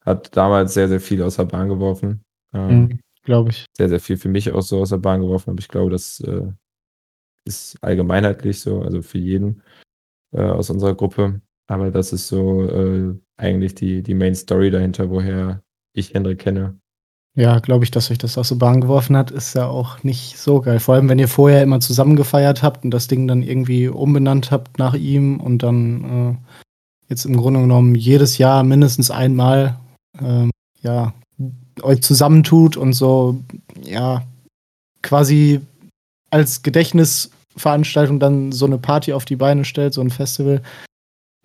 hat 0.06 0.38
damals 0.38 0.74
sehr, 0.74 0.88
sehr 0.88 1.02
viel 1.02 1.22
aus 1.22 1.36
der 1.36 1.46
Bahn 1.46 1.68
geworfen. 1.68 2.24
Ähm, 2.54 2.82
mhm, 2.82 3.00
glaube 3.24 3.50
ich. 3.50 3.66
Sehr, 3.76 3.90
sehr 3.90 4.00
viel 4.00 4.18
für 4.18 4.30
mich 4.30 4.52
auch 4.52 4.62
so 4.62 4.80
aus 4.80 4.90
der 4.90 4.98
Bahn 4.98 5.22
geworfen, 5.22 5.50
aber 5.50 5.60
ich 5.60 5.68
glaube, 5.68 5.92
das 5.92 6.20
äh, 6.22 6.52
ist 7.44 7.78
allgemeinheitlich 7.84 8.62
so, 8.62 8.82
also 8.82 9.02
für 9.02 9.18
jeden 9.18 9.62
äh, 10.32 10.42
aus 10.42 10.70
unserer 10.70 10.96
Gruppe. 10.96 11.42
Aber 11.68 11.92
das 11.92 12.14
ist 12.14 12.28
so 12.28 12.64
äh, 12.64 13.16
eigentlich 13.38 13.76
die, 13.76 14.04
die 14.04 14.14
Main 14.14 14.36
Story 14.36 14.72
dahinter, 14.72 15.10
woher 15.10 15.62
ich 15.94 16.14
Hendrik 16.14 16.40
kenne. 16.40 16.78
Ja, 17.38 17.60
glaube 17.60 17.84
ich, 17.84 17.92
dass 17.92 18.12
euch 18.12 18.18
das 18.18 18.38
aus 18.38 18.50
der 18.50 18.56
Bahn 18.56 18.80
geworfen 18.80 19.18
hat, 19.18 19.30
ist 19.30 19.56
ja 19.56 19.68
auch 19.68 20.04
nicht 20.04 20.38
so 20.38 20.62
geil. 20.62 20.80
Vor 20.80 20.96
allem, 20.96 21.10
wenn 21.10 21.20
ihr 21.20 21.28
vorher 21.28 21.64
immer 21.64 21.82
zusammen 21.82 22.16
gefeiert 22.16 22.64
habt 22.64 22.86
und 22.86 22.92
das 22.92 23.08
Ding 23.08 23.28
dann 23.28 23.44
irgendwie 23.44 23.90
umbenannt 23.90 24.52
habt 24.52 24.80
nach 24.80 24.94
ihm 24.94 25.42
und 25.42 25.62
dann 25.62 26.40
äh, 26.40 26.56
jetzt 27.10 27.26
im 27.26 27.36
Grunde 27.36 27.60
genommen 27.60 27.94
jedes 27.96 28.38
Jahr 28.38 28.64
mindestens 28.64 29.12
einmal 29.12 29.78
ähm, 30.22 30.50
ja, 30.82 31.14
euch 31.82 32.02
zusammentut 32.02 32.78
und 32.78 32.94
so, 32.94 33.38
ja, 33.84 34.24
quasi 35.02 35.60
als 36.30 36.64
Gedächtnisveranstaltung 36.64 38.20
dann 38.20 38.54
so 38.54 38.66
eine 38.66 38.78
Party 38.78 39.12
auf 39.12 39.26
die 39.26 39.36
Beine 39.36 39.66
stellt, 39.66 39.94
so 39.94 40.02
ein 40.02 40.10
Festival, 40.10 40.62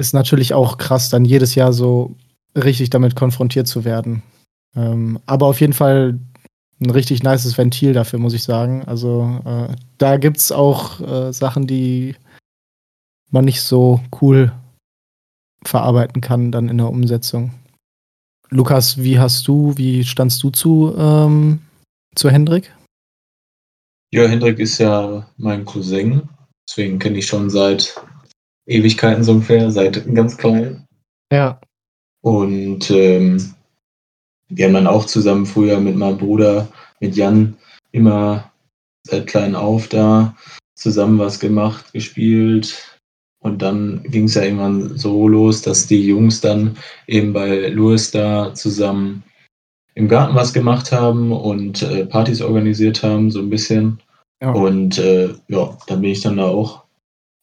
ist 0.01 0.15
natürlich 0.15 0.55
auch 0.55 0.79
krass, 0.79 1.11
dann 1.11 1.25
jedes 1.25 1.55
Jahr 1.55 1.73
so 1.73 2.17
richtig 2.57 2.91
damit 2.91 3.15
konfrontiert 3.15 3.69
zu 3.69 3.85
werden. 3.85 4.23
Ähm, 4.75 5.21
aber 5.27 5.47
auf 5.47 5.61
jeden 5.61 5.73
Fall 5.73 6.19
ein 6.81 6.91
richtig 6.91 7.23
nices 7.23 7.59
Ventil 7.59 7.93
dafür, 7.93 8.19
muss 8.19 8.35
ich 8.35 8.43
sagen. 8.43 8.85
Also 8.87 9.41
äh, 9.45 9.75
da 9.99 10.17
gibt 10.17 10.39
es 10.39 10.51
auch 10.51 11.01
äh, 11.01 11.33
Sachen, 11.33 11.67
die 11.67 12.17
man 13.31 13.45
nicht 13.45 13.63
so 13.63 14.01
cool 14.21 14.53
verarbeiten 15.65 16.21
kann 16.21 16.51
dann 16.51 16.69
in 16.69 16.79
der 16.79 16.89
Umsetzung. 16.89 17.53
Lukas, 18.49 18.99
wie 18.99 19.19
hast 19.19 19.47
du, 19.47 19.77
wie 19.77 20.05
standst 20.05 20.43
du 20.43 20.51
zu, 20.51 20.95
ähm, 20.97 21.61
zu 22.17 22.31
Hendrik? 22.31 22.75
Ja, 24.13 24.27
Hendrik 24.27 24.59
ist 24.59 24.79
ja 24.79 25.29
mein 25.37 25.65
Cousin, 25.65 26.29
deswegen 26.69 26.99
kenne 26.99 27.19
ich 27.19 27.27
schon 27.27 27.49
seit 27.49 27.95
Ewigkeiten 28.71 29.25
so 29.25 29.33
ungefähr, 29.33 29.71
seit 29.71 30.15
ganz 30.15 30.37
klein. 30.37 30.87
Ja. 31.33 31.61
Und 32.23 32.91
ähm, 32.91 33.55
wir 34.49 34.67
haben 34.67 34.75
dann 34.75 34.87
auch 34.87 35.07
zusammen 35.07 35.47
früher 35.47 35.81
mit 35.81 35.97
meinem 35.97 36.19
Bruder, 36.19 36.69
mit 37.01 37.17
Jan, 37.17 37.57
immer 37.93 38.51
seit 39.07 39.27
klein 39.27 39.55
auf 39.55 39.89
da 39.89 40.37
zusammen 40.75 41.19
was 41.19 41.41
gemacht, 41.41 41.93
gespielt. 41.93 42.99
Und 43.43 43.63
dann 43.63 44.03
ging 44.05 44.25
es 44.25 44.35
ja 44.35 44.43
irgendwann 44.43 44.97
so 44.99 45.27
los, 45.27 45.63
dass 45.63 45.87
die 45.87 46.07
Jungs 46.07 46.41
dann 46.41 46.77
eben 47.07 47.33
bei 47.33 47.69
Louis 47.69 48.11
da 48.11 48.55
zusammen 48.55 49.23
im 49.95 50.09
Garten 50.09 50.35
was 50.35 50.53
gemacht 50.53 50.93
haben 50.93 51.33
und 51.33 51.83
äh, 51.83 52.07
Partys 52.07 52.43
organisiert 52.43 53.03
haben, 53.03 53.31
so 53.31 53.41
ein 53.41 53.51
bisschen. 53.51 54.01
Ja. 54.43 54.53
Und 54.53 54.99
äh, 54.99 55.35
ja, 55.49 55.77
dann 55.87 56.01
bin 56.01 56.11
ich 56.11 56.21
dann 56.21 56.37
da 56.37 56.45
auch, 56.45 56.85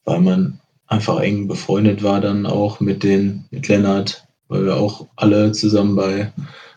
weil 0.04 0.20
man 0.20 0.60
einfach 0.88 1.20
eng 1.20 1.46
befreundet 1.46 2.02
war, 2.02 2.20
dann 2.20 2.46
auch 2.46 2.80
mit 2.80 3.02
den, 3.02 3.44
mit 3.50 3.68
Lennart, 3.68 4.26
weil 4.48 4.64
wir 4.64 4.76
auch 4.76 5.06
alle 5.16 5.52
zusammen 5.52 5.94
bei 5.94 6.32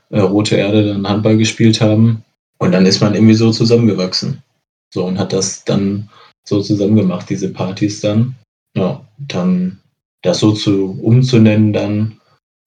äh, 0.10 0.20
Rote 0.20 0.58
Erde 0.58 0.86
dann 0.86 1.08
Handball 1.08 1.38
gespielt 1.38 1.82
haben. 1.82 2.24
Und 2.60 2.74
dann 2.74 2.86
ist 2.86 3.02
man 3.02 3.16
irgendwie 3.16 3.34
so 3.34 3.52
zusammengewachsen. 3.52 4.44
So 4.94 5.06
und 5.06 5.18
hat 5.18 5.34
das 5.34 5.64
dann 5.64 6.10
so 6.44 6.62
zusammen 6.62 6.96
gemacht, 6.96 7.30
diese 7.30 7.50
Partys 7.50 8.02
dann. 8.02 8.36
Ja, 8.76 9.06
dann 9.18 9.80
das 10.22 10.40
so 10.40 10.52
zu 10.52 11.00
umzunennen 11.02 11.74
dann 11.74 12.20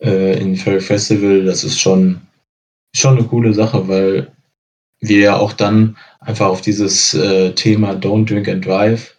äh, 0.03 0.41
in 0.41 0.57
Fairy 0.57 0.81
Festival, 0.81 1.45
das 1.45 1.65
ist 1.65 1.81
schon, 1.81 2.21
schon 2.95 3.19
eine 3.19 3.27
coole 3.27 3.55
Sache, 3.55 3.87
weil 3.89 4.33
wir 5.01 5.19
ja 5.19 5.37
auch 5.37 5.53
dann 5.53 5.97
einfach 6.21 6.47
auf 6.47 6.61
dieses 6.61 7.15
äh, 7.15 7.53
Thema 7.53 7.93
Don't 7.93 8.27
Drink 8.27 8.49
and 8.49 8.65
Drive 8.65 9.14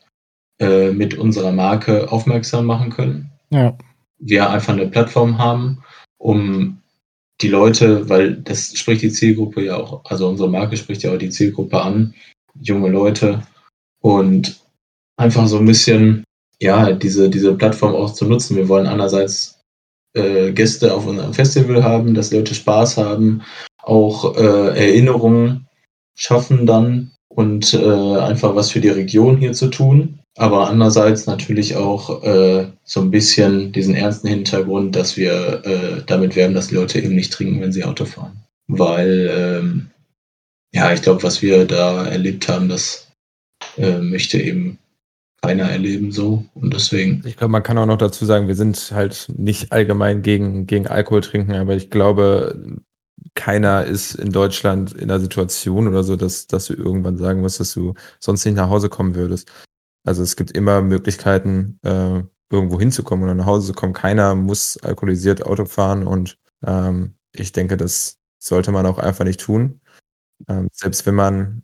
äh, 0.59 0.91
mit 0.91 1.17
unserer 1.17 1.51
Marke 1.51 2.11
aufmerksam 2.11 2.65
machen 2.65 2.89
können. 2.89 3.31
Ja. 3.49 3.77
Wir 4.19 4.49
einfach 4.49 4.73
eine 4.73 4.87
Plattform 4.87 5.37
haben, 5.37 5.83
um 6.17 6.81
die 7.41 7.49
Leute, 7.49 8.07
weil 8.07 8.37
das 8.37 8.77
spricht 8.77 9.01
die 9.01 9.11
Zielgruppe 9.11 9.65
ja 9.65 9.75
auch, 9.75 10.05
also 10.05 10.29
unsere 10.29 10.49
Marke 10.49 10.77
spricht 10.77 11.03
ja 11.03 11.13
auch 11.13 11.17
die 11.17 11.29
Zielgruppe 11.29 11.81
an, 11.81 12.13
junge 12.61 12.89
Leute 12.89 13.43
und 14.01 14.61
einfach 15.17 15.47
so 15.47 15.57
ein 15.57 15.65
bisschen, 15.65 16.23
ja, 16.61 16.93
diese, 16.93 17.29
diese 17.29 17.53
Plattform 17.55 17.93
auch 17.93 18.13
zu 18.13 18.25
nutzen. 18.25 18.55
Wir 18.55 18.69
wollen 18.69 18.87
einerseits 18.87 19.59
äh, 20.15 20.53
Gäste 20.53 20.93
auf 20.93 21.05
unserem 21.05 21.33
Festival 21.33 21.83
haben, 21.83 22.13
dass 22.13 22.31
Leute 22.31 22.55
Spaß 22.55 22.97
haben, 22.97 23.41
auch 23.83 24.37
äh, 24.37 24.87
Erinnerungen 24.87 25.67
schaffen 26.17 26.65
dann 26.65 27.11
und 27.27 27.73
äh, 27.73 28.17
einfach 28.19 28.55
was 28.55 28.71
für 28.71 28.79
die 28.79 28.89
Region 28.89 29.37
hier 29.37 29.51
zu 29.51 29.67
tun 29.67 30.19
aber 30.37 30.69
andererseits 30.69 31.27
natürlich 31.27 31.75
auch 31.75 32.23
äh, 32.23 32.67
so 32.83 33.01
ein 33.01 33.11
bisschen 33.11 33.71
diesen 33.71 33.95
ernsten 33.95 34.27
Hintergrund, 34.27 34.95
dass 34.95 35.15
wir 35.15 35.63
äh, 35.65 36.03
damit 36.05 36.35
werben, 36.35 36.53
dass 36.53 36.67
die 36.67 36.75
Leute 36.75 36.99
eben 36.99 37.15
nicht 37.15 37.31
trinken, 37.31 37.61
wenn 37.61 37.71
sie 37.71 37.85
Auto 37.85 38.05
fahren. 38.05 38.43
Weil, 38.67 39.29
ähm, 39.31 39.87
ja, 40.73 40.91
ich 40.91 41.01
glaube, 41.01 41.23
was 41.23 41.41
wir 41.41 41.65
da 41.65 42.05
erlebt 42.05 42.49
haben, 42.49 42.67
das 42.67 43.07
äh, 43.77 43.99
möchte 43.99 44.39
eben 44.39 44.77
keiner 45.41 45.69
erleben 45.69 46.11
so 46.11 46.43
und 46.55 46.73
deswegen. 46.73 47.21
Ich 47.25 47.37
glaube, 47.37 47.51
man 47.51 47.63
kann 47.63 47.77
auch 47.77 47.85
noch 47.85 47.97
dazu 47.97 48.25
sagen, 48.25 48.47
wir 48.47 48.55
sind 48.55 48.91
halt 48.91 49.27
nicht 49.37 49.71
allgemein 49.71 50.21
gegen, 50.21 50.65
gegen 50.65 50.87
Alkohol 50.87 51.21
trinken, 51.21 51.53
aber 51.53 51.75
ich 51.75 51.89
glaube, 51.91 52.79
keiner 53.35 53.85
ist 53.85 54.15
in 54.15 54.31
Deutschland 54.31 54.93
in 54.93 55.03
einer 55.03 55.19
Situation 55.19 55.87
oder 55.87 56.03
so, 56.03 56.15
dass, 56.15 56.47
dass 56.47 56.65
du 56.65 56.73
irgendwann 56.73 57.17
sagen 57.17 57.41
musst, 57.41 57.59
dass 57.59 57.73
du 57.73 57.93
sonst 58.19 58.43
nicht 58.45 58.55
nach 58.55 58.69
Hause 58.69 58.89
kommen 58.89 59.15
würdest. 59.15 59.51
Also 60.05 60.23
es 60.23 60.35
gibt 60.35 60.51
immer 60.51 60.81
Möglichkeiten, 60.81 61.79
äh, 61.83 62.23
irgendwo 62.51 62.79
hinzukommen 62.79 63.25
oder 63.25 63.35
nach 63.35 63.47
Hause 63.47 63.67
zu 63.67 63.73
kommen. 63.73 63.93
Keiner 63.93 64.35
muss 64.35 64.77
alkoholisiert 64.77 65.45
Auto 65.45 65.65
fahren 65.65 66.05
und 66.07 66.37
ähm, 66.65 67.15
ich 67.33 67.51
denke, 67.51 67.75
das 67.75 68.19
sollte 68.39 68.71
man 68.71 68.85
auch 68.85 68.99
einfach 68.99 69.25
nicht 69.25 69.41
tun. 69.41 69.81
Ähm, 70.47 70.69
selbst 70.71 71.05
wenn 71.05 71.15
man 71.15 71.63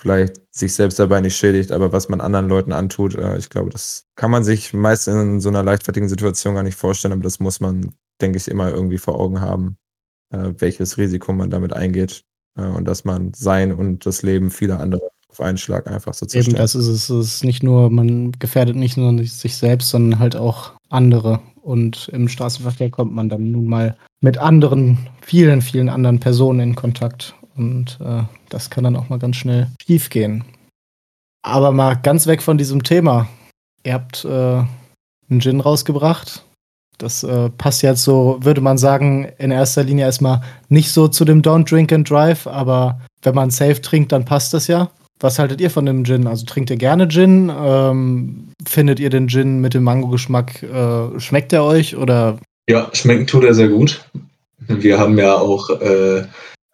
vielleicht 0.00 0.42
sich 0.54 0.74
selbst 0.74 0.98
dabei 0.98 1.20
nicht 1.20 1.36
schädigt, 1.36 1.72
aber 1.72 1.92
was 1.92 2.08
man 2.08 2.20
anderen 2.20 2.48
Leuten 2.48 2.72
antut, 2.72 3.14
äh, 3.16 3.38
ich 3.38 3.50
glaube, 3.50 3.70
das 3.70 4.06
kann 4.16 4.30
man 4.30 4.44
sich 4.44 4.74
meist 4.74 5.08
in 5.08 5.40
so 5.40 5.48
einer 5.48 5.62
leichtfertigen 5.62 6.08
Situation 6.08 6.54
gar 6.54 6.62
nicht 6.62 6.76
vorstellen, 6.76 7.12
aber 7.12 7.22
das 7.22 7.40
muss 7.40 7.60
man, 7.60 7.94
denke 8.20 8.38
ich, 8.38 8.48
immer 8.48 8.70
irgendwie 8.70 8.98
vor 8.98 9.18
Augen 9.18 9.40
haben, 9.40 9.78
äh, 10.32 10.52
welches 10.58 10.98
Risiko 10.98 11.32
man 11.32 11.50
damit 11.50 11.72
eingeht 11.72 12.24
äh, 12.56 12.66
und 12.66 12.86
dass 12.86 13.04
man 13.04 13.34
sein 13.34 13.72
und 13.72 14.06
das 14.06 14.22
Leben 14.22 14.50
vieler 14.50 14.80
anderer 14.80 15.10
auf 15.30 15.40
einen 15.40 15.58
Schlag 15.58 15.86
einfach 15.86 16.14
so 16.14 16.26
zerstören. 16.26 16.54
Eben, 16.54 16.62
das 16.62 16.74
ist 16.74 16.86
es. 16.86 17.10
Es 17.10 17.34
ist 17.34 17.44
nicht 17.44 17.62
nur, 17.62 17.90
man 17.90 18.32
gefährdet 18.32 18.76
nicht 18.76 18.96
nur 18.96 19.24
sich 19.24 19.56
selbst, 19.56 19.90
sondern 19.90 20.18
halt 20.18 20.36
auch 20.36 20.72
andere. 20.88 21.40
Und 21.62 22.08
im 22.12 22.28
Straßenverkehr 22.28 22.90
kommt 22.90 23.14
man 23.14 23.28
dann 23.28 23.50
nun 23.50 23.66
mal 23.66 23.96
mit 24.20 24.38
anderen, 24.38 24.98
vielen, 25.20 25.60
vielen 25.60 25.88
anderen 25.88 26.18
Personen 26.18 26.60
in 26.60 26.74
Kontakt. 26.74 27.34
Und 27.56 27.98
äh, 28.00 28.22
das 28.48 28.70
kann 28.70 28.84
dann 28.84 28.96
auch 28.96 29.08
mal 29.08 29.18
ganz 29.18 29.36
schnell 29.36 29.68
schief 29.84 30.10
gehen. 30.10 30.44
Aber 31.42 31.72
mal 31.72 31.94
ganz 31.94 32.26
weg 32.26 32.42
von 32.42 32.58
diesem 32.58 32.82
Thema. 32.82 33.28
Ihr 33.84 33.94
habt 33.94 34.24
äh, 34.24 34.28
einen 34.28 35.40
Gin 35.40 35.60
rausgebracht. 35.60 36.44
Das 36.98 37.22
äh, 37.22 37.50
passt 37.50 37.82
jetzt 37.82 38.02
so, 38.02 38.38
würde 38.40 38.60
man 38.60 38.76
sagen, 38.76 39.24
in 39.38 39.50
erster 39.52 39.84
Linie 39.84 40.06
erstmal 40.06 40.40
nicht 40.68 40.90
so 40.90 41.06
zu 41.06 41.24
dem 41.24 41.42
Don't 41.42 41.70
Drink 41.70 41.92
and 41.92 42.08
Drive, 42.08 42.46
aber 42.46 43.00
wenn 43.22 43.36
man 43.36 43.50
safe 43.50 43.80
trinkt, 43.80 44.10
dann 44.10 44.24
passt 44.24 44.52
das 44.52 44.66
ja. 44.66 44.90
Was 45.20 45.38
haltet 45.38 45.60
ihr 45.60 45.70
von 45.70 45.86
dem 45.86 46.04
Gin? 46.04 46.26
Also 46.26 46.46
trinkt 46.46 46.70
ihr 46.70 46.76
gerne 46.76 47.08
Gin? 47.08 47.50
Ähm, 47.54 48.52
findet 48.66 49.00
ihr 49.00 49.10
den 49.10 49.28
Gin 49.28 49.60
mit 49.60 49.74
dem 49.74 49.82
Mango-Geschmack, 49.82 50.62
äh, 50.62 51.18
schmeckt 51.18 51.52
er 51.52 51.64
euch 51.64 51.96
oder? 51.96 52.38
Ja, 52.68 52.90
schmecken 52.92 53.26
tut 53.26 53.44
er 53.44 53.54
sehr 53.54 53.68
gut. 53.68 54.04
Wir 54.68 54.98
haben 54.98 55.18
ja 55.18 55.34
auch 55.34 55.70
äh, 55.80 56.24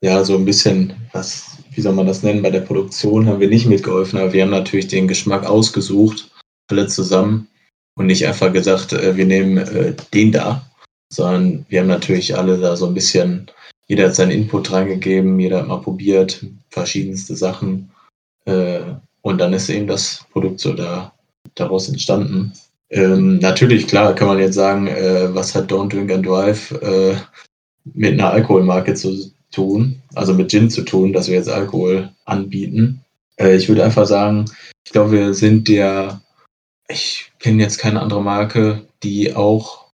ja 0.02 0.24
so 0.24 0.36
ein 0.36 0.44
bisschen, 0.44 0.92
was, 1.12 1.58
wie 1.72 1.80
soll 1.80 1.94
man 1.94 2.06
das 2.06 2.22
nennen, 2.22 2.42
bei 2.42 2.50
der 2.50 2.60
Produktion 2.60 3.26
haben 3.26 3.40
wir 3.40 3.48
nicht 3.48 3.66
mitgeholfen, 3.66 4.18
aber 4.18 4.32
wir 4.32 4.42
haben 4.42 4.50
natürlich 4.50 4.88
den 4.88 5.08
Geschmack 5.08 5.46
ausgesucht, 5.46 6.30
alle 6.70 6.86
zusammen 6.88 7.48
und 7.96 8.06
nicht 8.06 8.26
einfach 8.26 8.52
gesagt, 8.52 8.92
äh, 8.92 9.16
wir 9.16 9.24
nehmen 9.24 9.58
äh, 9.58 9.94
den 10.12 10.32
da, 10.32 10.66
sondern 11.10 11.64
wir 11.68 11.80
haben 11.80 11.86
natürlich 11.86 12.36
alle 12.36 12.58
da 12.58 12.76
so 12.76 12.88
ein 12.88 12.94
bisschen, 12.94 13.50
jeder 13.86 14.06
hat 14.06 14.16
seinen 14.16 14.32
Input 14.32 14.72
reingegeben, 14.72 15.38
jeder 15.38 15.60
hat 15.60 15.68
mal 15.68 15.80
probiert, 15.80 16.44
verschiedenste 16.70 17.36
Sachen 17.36 17.90
und 18.46 19.38
dann 19.38 19.52
ist 19.54 19.70
eben 19.70 19.86
das 19.86 20.26
Produkt 20.32 20.60
so 20.60 20.74
da, 20.74 21.12
daraus 21.54 21.88
entstanden. 21.88 22.52
Ähm, 22.90 23.38
natürlich, 23.38 23.86
klar, 23.86 24.14
kann 24.14 24.28
man 24.28 24.38
jetzt 24.38 24.54
sagen, 24.54 24.86
äh, 24.86 25.34
was 25.34 25.54
hat 25.54 25.72
Don't 25.72 25.88
Drink 25.88 26.12
and 26.12 26.26
Drive 26.26 26.70
äh, 26.82 27.16
mit 27.84 28.12
einer 28.12 28.30
Alkoholmarke 28.30 28.94
zu 28.94 29.32
tun, 29.50 30.02
also 30.14 30.34
mit 30.34 30.50
Gin 30.50 30.70
zu 30.70 30.82
tun, 30.82 31.12
dass 31.12 31.28
wir 31.28 31.36
jetzt 31.36 31.48
Alkohol 31.48 32.10
anbieten. 32.24 33.04
Äh, 33.36 33.56
ich 33.56 33.68
würde 33.68 33.84
einfach 33.84 34.06
sagen, 34.06 34.44
ich 34.84 34.92
glaube, 34.92 35.12
wir 35.12 35.34
sind 35.34 35.68
der, 35.68 36.20
ich 36.88 37.32
kenne 37.38 37.62
jetzt 37.62 37.78
keine 37.78 38.00
andere 38.00 38.22
Marke, 38.22 38.82
die 39.02 39.34
auch 39.34 39.86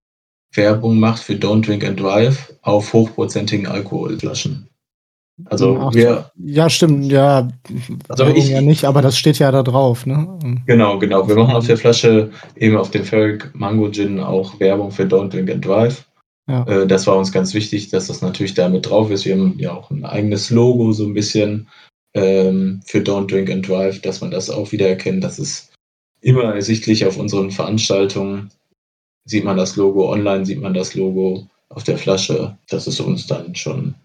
Werbung 0.53 0.99
macht 0.99 1.23
für 1.23 1.33
Don't 1.33 1.65
Drink 1.65 1.85
and 1.85 1.99
Drive 1.99 2.53
auf 2.61 2.91
hochprozentigen 2.93 3.67
Alkoholflaschen. 3.67 4.67
Also 5.45 5.77
Ach, 5.79 5.93
wir. 5.93 6.31
Ja, 6.37 6.69
stimmt, 6.69 7.11
ja. 7.11 7.47
Also 8.07 8.27
ich 8.27 8.49
ja 8.49 8.61
nicht, 8.61 8.85
aber 8.85 9.01
das 9.01 9.17
steht 9.17 9.39
ja 9.39 9.51
da 9.51 9.63
drauf, 9.63 10.05
ne? 10.05 10.39
Genau, 10.65 10.99
genau. 10.99 11.27
Wir 11.27 11.35
machen 11.35 11.55
auf 11.55 11.67
der 11.67 11.77
Flasche 11.77 12.31
eben 12.55 12.77
auf 12.77 12.91
dem 12.91 13.03
Ferric 13.03 13.51
Mango 13.53 13.89
Gin 13.91 14.19
auch 14.19 14.59
Werbung 14.59 14.91
für 14.91 15.03
Don't 15.03 15.29
Drink 15.29 15.49
and 15.49 15.65
Drive. 15.65 16.05
Ja. 16.47 16.65
Äh, 16.67 16.87
das 16.87 17.07
war 17.07 17.17
uns 17.17 17.31
ganz 17.31 17.53
wichtig, 17.53 17.89
dass 17.89 18.07
das 18.07 18.21
natürlich 18.21 18.53
da 18.53 18.69
mit 18.69 18.89
drauf 18.89 19.09
ist. 19.11 19.25
Wir 19.25 19.35
haben 19.35 19.55
ja 19.57 19.73
auch 19.73 19.89
ein 19.91 20.05
eigenes 20.05 20.49
Logo 20.49 20.91
so 20.91 21.05
ein 21.05 21.13
bisschen 21.13 21.67
ähm, 22.13 22.81
für 22.85 22.99
Don't 22.99 23.27
Drink 23.27 23.49
and 23.49 23.67
Drive, 23.67 24.01
dass 24.01 24.21
man 24.21 24.31
das 24.31 24.49
auch 24.49 24.71
wieder 24.71 24.87
erkennt. 24.87 25.23
Das 25.23 25.39
ist 25.39 25.71
immer 26.21 26.55
ersichtlich 26.55 27.05
auf 27.05 27.17
unseren 27.17 27.51
Veranstaltungen. 27.51 28.51
Sieht 29.25 29.43
man 29.43 29.57
das 29.57 29.75
Logo 29.75 30.11
online, 30.11 30.45
sieht 30.45 30.61
man 30.61 30.73
das 30.73 30.95
Logo 30.95 31.47
auf 31.69 31.83
der 31.83 31.97
Flasche. 31.97 32.57
Das 32.69 32.87
ist 32.87 32.99
uns 32.99 33.27
dann 33.27 33.55
schon 33.55 33.95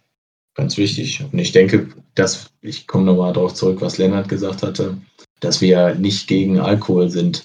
ganz 0.56 0.76
wichtig. 0.76 1.22
Und 1.30 1.38
ich 1.38 1.52
denke, 1.52 1.88
dass, 2.14 2.50
ich 2.62 2.86
komme 2.86 3.04
nochmal 3.04 3.32
darauf 3.32 3.54
zurück, 3.54 3.80
was 3.80 3.98
Lennart 3.98 4.28
gesagt 4.28 4.62
hatte, 4.62 4.96
dass 5.40 5.60
wir 5.60 5.94
nicht 5.94 6.26
gegen 6.26 6.58
Alkohol 6.58 7.10
sind. 7.10 7.44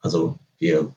Also 0.00 0.38
wir 0.58 0.92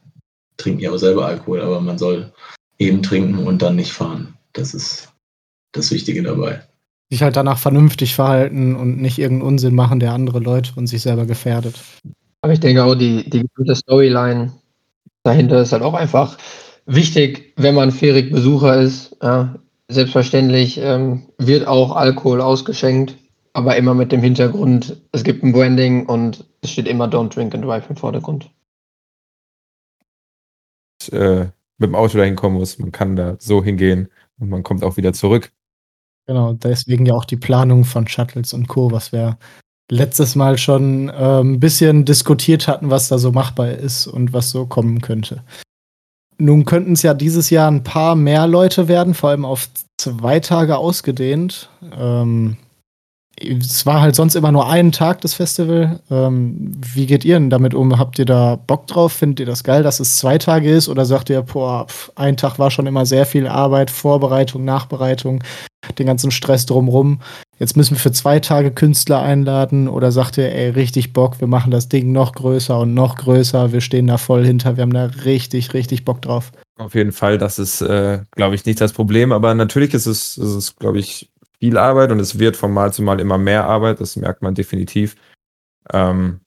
trinken 0.58 0.82
ja 0.82 0.92
auch 0.92 0.98
selber 0.98 1.26
Alkohol, 1.26 1.62
aber 1.62 1.82
man 1.82 1.98
soll 1.98 2.32
eben 2.78 3.04
trinken 3.04 3.46
und 3.46 3.62
dann 3.62 3.76
nicht 3.76 3.92
fahren. 3.92 4.36
Das 4.54 4.74
ist 4.74 5.10
das 5.74 5.92
Wichtige 5.92 6.24
dabei. 6.24 6.64
Sich 7.10 7.22
halt 7.22 7.36
danach 7.36 7.58
vernünftig 7.58 8.16
verhalten 8.16 8.76
und 8.76 9.02
nicht 9.02 9.20
irgendeinen 9.20 9.50
Unsinn 9.50 9.76
machen, 9.76 10.00
der 10.00 10.14
andere 10.14 10.40
Leute 10.40 10.72
und 10.76 10.88
sich 10.88 11.02
selber 11.02 11.26
gefährdet. 11.26 11.80
Aber 12.42 12.54
ich 12.54 12.60
denke 12.60 12.84
auch, 12.84 12.96
die, 12.96 13.30
die 13.30 13.44
gute 13.56 13.76
Storyline 13.76 14.54
dahinter 15.24 15.62
ist 15.62 15.74
halt 15.74 15.84
auch 15.84 15.96
einfach 15.96 16.38
wichtig, 16.86 17.54
wenn 17.58 17.76
man 17.76 17.92
fähig 17.92 18.32
Besucher 18.32 18.80
ist. 18.82 19.16
Ja, 19.22 19.56
selbstverständlich 19.90 20.78
ähm, 20.78 21.24
wird 21.38 21.68
auch 21.68 21.96
Alkohol 21.96 22.42
ausgeschenkt, 22.42 23.16
aber 23.54 23.76
immer 23.76 23.94
mit 23.94 24.12
dem 24.12 24.22
Hintergrund, 24.22 25.02
es 25.12 25.24
gibt 25.24 25.44
ein 25.44 25.52
Branding 25.52 26.06
und 26.06 26.46
es 26.62 26.72
steht 26.72 26.88
immer 26.88 27.08
Don't 27.08 27.34
Drink 27.34 27.54
and 27.54 27.66
Drive 27.66 27.90
im 27.90 27.96
Vordergrund. 27.96 28.50
Äh, 31.12 31.48
mit 31.80 31.90
dem 31.90 31.96
Auto 31.96 32.18
dahin 32.18 32.36
kommen 32.36 32.56
muss. 32.56 32.78
Man 32.78 32.92
kann 32.92 33.16
da 33.16 33.36
so 33.40 33.64
hingehen 33.64 34.10
und 34.40 34.50
man 34.50 34.64
kommt 34.64 34.84
auch 34.84 34.98
wieder 34.98 35.14
zurück. 35.14 35.52
Genau, 36.28 36.54
deswegen 36.54 37.06
ja 37.06 37.16
auch 37.16 37.26
die 37.26 37.38
Planung 37.38 37.86
von 37.86 38.08
Shuttles 38.08 38.54
und 38.54 38.68
Co., 38.68 38.92
was 38.92 39.12
wir 39.12 39.40
letztes 39.90 40.36
Mal 40.36 40.58
schon 40.60 41.10
äh, 41.10 41.40
ein 41.40 41.60
bisschen 41.60 42.06
diskutiert 42.06 42.68
hatten, 42.68 42.92
was 42.92 43.08
da 43.08 43.18
so 43.18 43.32
machbar 43.32 43.72
ist 43.72 44.06
und 44.06 44.34
was 44.34 44.52
so 44.52 44.68
kommen 44.68 45.02
könnte. 45.02 45.44
Nun 46.40 46.66
könnten 46.66 46.94
es 46.94 47.04
ja 47.04 47.14
dieses 47.14 47.50
Jahr 47.50 47.70
ein 47.70 47.84
paar 47.84 48.16
mehr 48.16 48.48
Leute 48.48 48.88
werden, 48.88 49.14
vor 49.14 49.30
allem 49.30 49.46
auf 49.46 49.68
zwei 49.98 50.40
Tage 50.40 50.78
ausgedehnt. 50.78 51.70
Ähm, 51.98 52.58
es 53.40 53.86
war 53.86 54.02
halt 54.02 54.16
sonst 54.16 54.36
immer 54.36 54.52
nur 54.52 54.70
einen 54.70 54.92
Tag 54.92 55.22
das 55.22 55.34
Festival. 55.34 56.00
Ähm, 56.12 56.74
wie 56.94 57.06
geht 57.06 57.26
ihr 57.26 57.36
denn 57.36 57.50
damit 57.50 57.74
um? 57.74 57.98
Habt 57.98 58.20
ihr 58.20 58.26
da 58.26 58.56
Bock 58.56 58.88
drauf? 58.88 59.14
Findet 59.14 59.42
ihr 59.42 59.46
das 59.46 59.64
geil, 59.64 59.84
dass 59.84 60.00
es 60.00 60.18
zwei 60.18 60.38
Tage 60.38 60.70
ist? 60.70 60.90
Oder 60.90 61.06
sagt 61.06 61.30
ihr, 61.30 61.42
boah, 61.42 61.88
ein 62.16 62.38
Tag 62.38 62.60
war 62.60 62.72
schon 62.72 62.88
immer 62.88 63.06
sehr 63.06 63.26
viel 63.26 63.48
Arbeit, 63.48 63.90
Vorbereitung, 63.90 64.66
Nachbereitung, 64.66 65.44
den 65.98 66.08
ganzen 66.08 66.32
Stress 66.32 66.66
drumrum. 66.66 67.22
Jetzt 67.58 67.76
müssen 67.76 67.96
wir 67.96 68.00
für 68.00 68.12
zwei 68.12 68.40
Tage 68.40 68.72
Künstler 68.72 69.22
einladen. 69.22 69.88
Oder 69.88 70.12
sagt 70.12 70.38
ihr, 70.38 70.54
ey, 70.54 70.70
richtig 70.70 71.14
Bock, 71.14 71.40
wir 71.40 71.48
machen 71.48 71.72
das 71.72 71.90
Ding 71.90 72.12
noch 72.12 72.34
größer 72.34 72.80
und 72.80 72.94
noch 72.94 73.16
größer. 73.16 73.72
Wir 73.72 73.82
stehen 73.82 74.08
da 74.08 74.18
voll 74.18 74.46
hinter. 74.46 74.78
Wir 74.78 74.84
haben 74.84 74.94
da 74.94 75.06
richtig, 75.26 75.74
richtig 75.74 76.06
Bock 76.06 76.22
drauf. 76.22 76.52
Auf 76.78 76.96
jeden 76.96 77.12
Fall, 77.12 77.38
das 77.38 77.60
ist, 77.60 77.82
äh, 77.82 78.20
glaube 78.32 78.56
ich, 78.56 78.66
nicht 78.66 78.80
das 78.80 78.94
Problem. 78.94 79.32
Aber 79.32 79.54
natürlich 79.56 79.94
ist 79.94 80.06
es, 80.06 80.38
ist 80.38 80.56
es 80.56 80.76
glaube 80.78 81.00
ich, 81.00 81.30
viel 81.60 81.78
Arbeit 81.78 82.12
und 82.12 82.20
es 82.20 82.40
wird 82.40 82.58
von 82.58 82.72
Mal 82.74 82.94
zu 82.94 83.02
Mal 83.04 83.20
immer 83.20 83.38
mehr 83.38 83.66
Arbeit, 83.66 84.00
das 84.02 84.16
merkt 84.16 84.42
man 84.42 84.56
definitiv. 84.56 85.16
Ähm, 85.92 86.42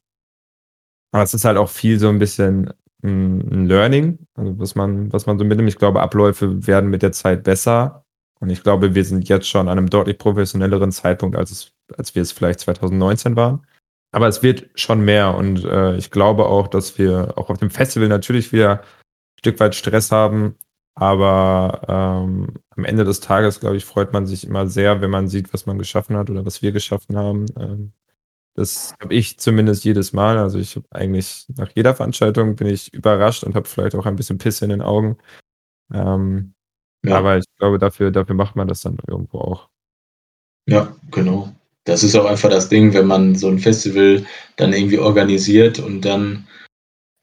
aber 1.13 1.23
es 1.25 1.35
ist 1.35 1.45
halt 1.45 1.59
auch 1.59 1.69
viel 1.69 1.99
so 1.99 2.09
ein 2.09 2.19
bisschen 2.19 2.73
ein 3.05 3.67
Learning, 3.67 4.27
also 4.35 4.59
was 4.59 4.75
man, 4.75 5.13
was 5.13 5.27
man 5.27 5.39
so 5.39 5.45
mitnimmt. 5.45 5.69
Ich 5.69 5.79
glaube, 5.79 6.01
Abläufe 6.01 6.67
werden 6.67 6.89
mit 6.89 7.03
der 7.03 7.13
Zeit 7.13 7.43
besser. 7.43 8.05
Und 8.41 8.51
ich 8.51 8.63
glaube, 8.63 8.95
wir 8.95 9.05
sind 9.05 9.29
jetzt 9.29 9.49
schon 9.49 9.69
an 9.69 9.79
einem 9.79 9.91
deutlich 9.91 10.19
professionelleren 10.19 10.93
Zeitpunkt, 10.93 11.37
als, 11.37 11.51
es, 11.51 11.73
als 11.97 12.15
wir 12.15 12.23
es 12.23 12.33
vielleicht 12.33 12.61
2019 12.61 13.37
waren. 13.37 13.67
Aber 14.13 14.29
es 14.29 14.43
wird 14.43 14.69
schon 14.75 15.05
mehr 15.05 15.35
und 15.37 15.65
äh, 15.65 15.97
ich 15.97 16.11
glaube 16.11 16.47
auch, 16.47 16.69
dass 16.69 16.99
wir 16.99 17.35
auch 17.37 17.51
auf 17.51 17.59
dem 17.59 17.71
Festival 17.71 18.09
natürlich 18.09 18.53
wieder 18.53 18.81
ein 18.81 19.39
Stück 19.39 19.59
weit 19.59 19.75
Stress 19.75 20.13
haben, 20.13 20.57
aber 20.95 21.81
ähm, 21.89 22.49
am 22.77 22.85
Ende 22.85 23.05
des 23.05 23.21
Tages, 23.21 23.61
glaube 23.61 23.77
ich, 23.77 23.85
freut 23.85 24.13
man 24.13 24.27
sich 24.27 24.47
immer 24.47 24.67
sehr, 24.67 25.01
wenn 25.01 25.11
man 25.11 25.29
sieht, 25.29 25.53
was 25.53 25.67
man 25.67 25.79
geschaffen 25.79 26.17
hat 26.17 26.31
oder 26.31 26.47
was 26.47 26.63
wir 26.63 26.73
geschaffen 26.73 27.17
haben. 27.17 27.47
Ähm, 27.59 27.93
das 28.55 28.95
habe 29.01 29.15
ich 29.15 29.39
zumindest 29.39 29.85
jedes 29.85 30.13
Mal. 30.13 30.39
Also 30.39 30.59
ich 30.59 30.77
habe 30.77 30.87
eigentlich 30.91 31.47
nach 31.57 31.71
jeder 31.75 31.95
Veranstaltung 31.95 32.57
bin 32.57 32.67
ich 32.67 32.93
überrascht 32.93 33.45
und 33.45 33.55
habe 33.55 33.69
vielleicht 33.69 33.95
auch 33.95 34.07
ein 34.07 34.17
bisschen 34.17 34.39
Pisse 34.39 34.65
in 34.65 34.71
den 34.71 34.83
Augen. 34.83 35.19
Ähm, 35.93 36.55
ja. 37.05 37.19
Aber 37.19 37.39
ich 37.39 37.45
glaube, 37.59 37.79
dafür, 37.79 38.11
dafür 38.11 38.35
macht 38.35 38.57
man 38.57 38.69
das 38.69 38.83
dann 38.83 38.99
irgendwo 39.07 39.39
auch. 39.39 39.69
Ja, 40.67 40.95
genau. 41.11 41.53
Das 41.85 42.05
ist 42.05 42.15
auch 42.15 42.27
einfach 42.27 42.51
das 42.51 42.69
Ding, 42.69 42.95
wenn 42.95 43.07
man 43.07 43.35
so 43.35 43.49
ein 43.49 43.59
Festival 43.59 44.25
dann 44.57 44.73
irgendwie 44.73 44.99
organisiert 44.99 45.79
und 45.81 46.03
dann 46.03 46.47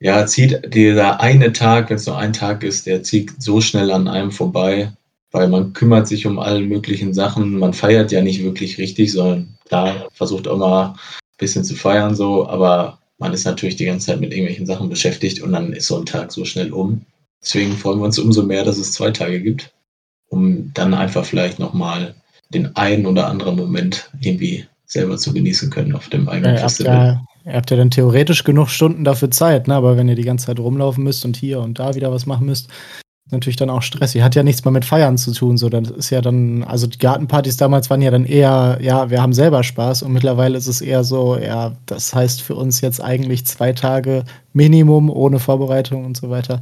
ja, 0.02 0.26
zieht 0.26 0.74
dieser 0.74 1.20
eine 1.20 1.54
Tag, 1.54 1.90
wenn 1.90 1.98
es 1.98 2.08
nur 2.08 2.18
ein 2.18 2.34
Tag 2.34 2.64
ist, 2.64 2.86
der 2.86 3.04
zieht 3.04 3.42
so 3.42 3.62
schnell 3.62 3.92
an 3.92 4.08
einem 4.08 4.32
vorbei, 4.32 4.94
weil 5.32 5.48
man 5.48 5.74
kümmert 5.74 6.08
sich 6.08 6.26
um 6.26 6.40
alle 6.40 6.62
möglichen 6.62 7.14
Sachen. 7.14 7.58
Man 7.58 7.74
feiert 7.74 8.12
ja 8.12 8.22
nicht 8.22 8.44
wirklich 8.44 8.78
richtig, 8.78 9.12
sondern 9.12 9.58
klar, 9.68 10.08
versucht 10.14 10.48
auch 10.48 10.58
mal 10.58 10.86
ein 10.88 10.96
bisschen 11.38 11.64
zu 11.64 11.76
feiern 11.76 12.16
so, 12.16 12.48
aber 12.48 13.00
man 13.20 13.34
ist 13.34 13.46
natürlich 13.46 13.76
die 13.76 13.86
ganze 13.86 14.08
Zeit 14.08 14.22
mit 14.22 14.32
irgendwelchen 14.32 14.66
Sachen 14.66 14.90
beschäftigt 14.90 15.42
und 15.42 15.52
dann 15.52 15.74
ist 15.74 15.88
so 15.88 15.98
ein 15.98 16.06
Tag 16.06 16.32
so 16.32 16.46
schnell 16.46 16.72
um. 16.72 17.06
Deswegen 17.42 17.74
freuen 17.74 18.00
wir 18.00 18.06
uns 18.06 18.20
umso 18.20 18.44
mehr, 18.44 18.64
dass 18.64 18.78
es 18.78 18.94
zwei 18.94 19.12
Tage 19.12 19.42
gibt, 19.42 19.72
um 20.30 20.72
dann 20.74 20.94
einfach 20.94 21.26
vielleicht 21.26 21.60
nochmal 21.60 22.16
den 22.50 22.76
einen 22.76 23.06
oder 23.06 23.28
anderen 23.28 23.56
Moment 23.56 24.10
irgendwie 24.22 24.66
selber 24.86 25.18
zu 25.18 25.34
genießen 25.34 25.70
können 25.70 25.96
auf 25.96 26.10
dem 26.10 26.28
eigenen 26.28 26.56
ja, 26.56 26.62
Festival. 26.62 27.22
Ihr 27.46 27.54
habt 27.54 27.72
ja 27.72 27.78
dann 27.78 27.92
theoretisch 27.92 28.44
genug 28.44 28.70
Stunden 28.70 29.04
dafür 29.04 29.32
Zeit, 29.32 29.68
ne? 29.68 29.76
aber 29.76 29.98
wenn 29.98 30.10
ihr 30.10 30.16
die 30.16 30.24
ganze 30.24 30.48
Zeit 30.48 30.60
rumlaufen 30.60 31.04
müsst 31.04 31.26
und 31.26 31.38
hier 31.38 31.60
und 31.60 31.80
da 31.80 31.96
wieder 31.96 32.12
was 32.12 32.26
machen 32.26 32.48
müsst, 32.48 32.70
natürlich 33.32 33.56
dann 33.56 33.70
auch 33.70 33.82
stressig. 33.82 34.22
Hat 34.22 34.36
ja 34.36 34.44
nichts 34.44 34.64
mehr 34.66 34.72
mit 34.72 34.86
Feiern 34.86 35.18
zu 35.18 35.32
tun. 35.34 35.58
So, 35.58 35.70
das 35.70 35.90
ist 35.90 36.10
ja 36.10 36.22
dann, 36.22 36.64
also 36.64 36.88
die 36.88 36.98
Gartenpartys 36.98 37.58
damals 37.58 37.90
waren 37.90 38.02
ja 38.02 38.12
dann 38.12 38.26
eher, 38.26 38.78
ja, 38.82 39.10
wir 39.10 39.22
haben 39.22 39.34
selber 39.34 39.64
Spaß 39.64 40.04
und 40.04 40.14
mittlerweile 40.14 40.58
ist 40.58 40.68
es 40.68 40.82
eher 40.82 41.04
so, 41.04 41.38
ja, 41.38 41.76
das 41.86 42.14
heißt 42.14 42.42
für 42.42 42.56
uns 42.56 42.82
jetzt 42.82 43.02
eigentlich 43.02 43.46
zwei 43.46 43.74
Tage 43.74 44.24
Minimum 44.54 45.10
ohne 45.10 45.40
Vorbereitung 45.40 46.06
und 46.06 46.18
so 46.18 46.30
weiter. 46.30 46.62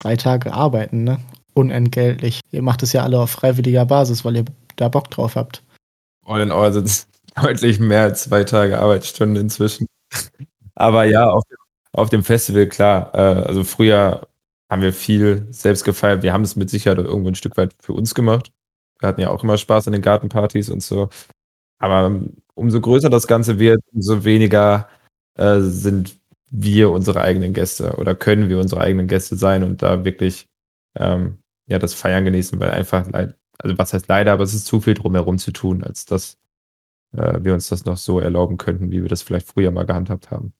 Drei 0.00 0.16
Tage 0.16 0.52
arbeiten, 0.52 1.04
ne? 1.04 1.18
Unentgeltlich. 1.54 2.40
Ihr 2.50 2.62
macht 2.62 2.82
es 2.82 2.92
ja 2.92 3.02
alle 3.02 3.20
auf 3.20 3.30
freiwilliger 3.30 3.86
Basis, 3.86 4.24
weil 4.24 4.36
ihr 4.36 4.44
da 4.76 4.88
Bock 4.88 5.10
drauf 5.10 5.36
habt. 5.36 5.62
all 6.26 6.40
in 6.40 6.50
all 6.50 6.72
sind 6.72 6.86
es 6.86 7.06
deutlich 7.42 7.78
mehr 7.80 8.02
als 8.02 8.24
zwei 8.24 8.44
Tage 8.44 8.78
Arbeitsstunden 8.78 9.36
inzwischen. 9.36 9.86
Aber 10.74 11.04
ja, 11.04 11.28
auf, 11.30 11.44
auf 11.92 12.10
dem 12.10 12.24
Festival, 12.24 12.66
klar. 12.66 13.10
Äh, 13.14 13.46
also 13.46 13.62
früher 13.62 14.26
haben 14.70 14.82
wir 14.82 14.92
viel 14.92 15.46
selbst 15.50 15.84
gefeiert. 15.84 16.22
Wir 16.22 16.32
haben 16.32 16.42
es 16.42 16.56
mit 16.56 16.70
Sicherheit 16.70 16.98
irgendwo 16.98 17.28
ein 17.28 17.34
Stück 17.34 17.56
weit 17.56 17.74
für 17.80 17.92
uns 17.92 18.14
gemacht. 18.14 18.52
Wir 19.00 19.08
hatten 19.08 19.20
ja 19.20 19.30
auch 19.30 19.42
immer 19.44 19.58
Spaß 19.58 19.86
an 19.86 19.92
den 19.92 20.02
Gartenpartys 20.02 20.70
und 20.70 20.82
so. 20.82 21.08
Aber 21.78 22.06
ähm, 22.06 22.36
umso 22.54 22.80
größer 22.80 23.10
das 23.10 23.26
Ganze 23.26 23.58
wird, 23.58 23.82
umso 23.92 24.24
weniger 24.24 24.88
äh, 25.36 25.60
sind 25.60 26.18
wir 26.50 26.90
unsere 26.90 27.20
eigenen 27.20 27.52
Gäste 27.52 27.96
oder 27.96 28.14
können 28.14 28.48
wir 28.48 28.60
unsere 28.60 28.80
eigenen 28.80 29.08
Gäste 29.08 29.36
sein 29.36 29.64
und 29.64 29.82
da 29.82 30.04
wirklich 30.04 30.46
ähm, 30.96 31.38
ja 31.66 31.78
das 31.78 31.94
Feiern 31.94 32.24
genießen, 32.24 32.58
weil 32.60 32.70
einfach, 32.70 33.06
also 33.12 33.78
was 33.78 33.92
heißt 33.92 34.08
leider, 34.08 34.32
aber 34.32 34.44
es 34.44 34.54
ist 34.54 34.66
zu 34.66 34.80
viel 34.80 34.94
drumherum 34.94 35.38
zu 35.38 35.50
tun, 35.50 35.82
als 35.82 36.06
dass 36.06 36.38
äh, 37.16 37.40
wir 37.42 37.54
uns 37.54 37.68
das 37.68 37.84
noch 37.84 37.96
so 37.96 38.20
erlauben 38.20 38.56
könnten, 38.56 38.92
wie 38.92 39.02
wir 39.02 39.08
das 39.08 39.22
vielleicht 39.22 39.48
früher 39.48 39.72
mal 39.72 39.86
gehandhabt 39.86 40.30
haben. 40.30 40.52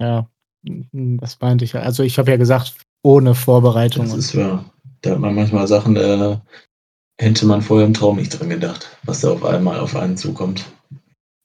Ja, 0.00 0.28
das 0.62 1.40
meinte 1.40 1.64
ich. 1.64 1.76
Also 1.76 2.02
ich 2.02 2.18
habe 2.18 2.30
ja 2.30 2.36
gesagt, 2.36 2.85
ohne 3.06 3.36
Vorbereitung. 3.36 4.06
Das 4.06 4.16
ist 4.16 4.36
wahr. 4.36 4.64
Da 5.02 5.12
hat 5.12 5.20
man 5.20 5.36
manchmal 5.36 5.68
Sachen, 5.68 5.94
da 5.94 6.42
hätte 7.18 7.46
man 7.46 7.62
vorher 7.62 7.86
im 7.86 7.94
Traum 7.94 8.16
nicht 8.16 8.38
dran 8.38 8.50
gedacht, 8.50 8.98
was 9.04 9.20
da 9.20 9.30
auf 9.30 9.44
einmal 9.44 9.78
auf 9.78 9.94
einen 9.94 10.16
zukommt. 10.16 10.64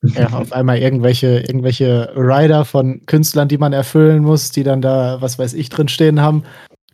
Ja, 0.02 0.30
auf 0.32 0.52
einmal 0.52 0.80
irgendwelche, 0.80 1.42
irgendwelche 1.42 2.12
Rider 2.16 2.66
von 2.66 3.06
Künstlern, 3.06 3.48
die 3.48 3.60
man 3.60 3.74
erfüllen 3.74 4.24
muss, 4.24 4.50
die 4.50 4.64
dann 4.64 4.82
da, 4.82 5.22
was 5.22 5.38
weiß 5.38 5.54
ich, 5.54 5.70
drinstehen 5.70 6.20
haben. 6.20 6.44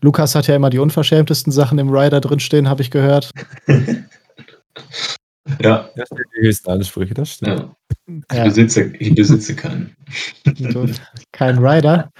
Lukas 0.02 0.36
hat 0.36 0.48
ja 0.48 0.58
immer 0.58 0.70
die 0.70 0.80
unverschämtesten 0.80 1.54
Sachen 1.54 1.80
im 1.80 1.90
Rider 1.90 2.20
drinstehen, 2.20 2.68
habe 2.68 2.82
ich 2.82 2.92
gehört. 2.92 3.32
ja. 5.62 5.90
Das 5.96 6.10
sind 6.10 6.26
die 6.36 6.42
höchsten 6.42 6.70
Ansprüche, 6.70 7.14
das 7.14 7.32
stimmt. 7.36 7.60
Ja. 7.60 7.74
Ich, 8.08 8.38
ja. 8.38 8.44
Besitze, 8.44 8.94
ich 9.00 9.16
besitze 9.16 9.56
keinen. 9.56 9.96
Kein 11.32 11.58
Rider. 11.60 12.12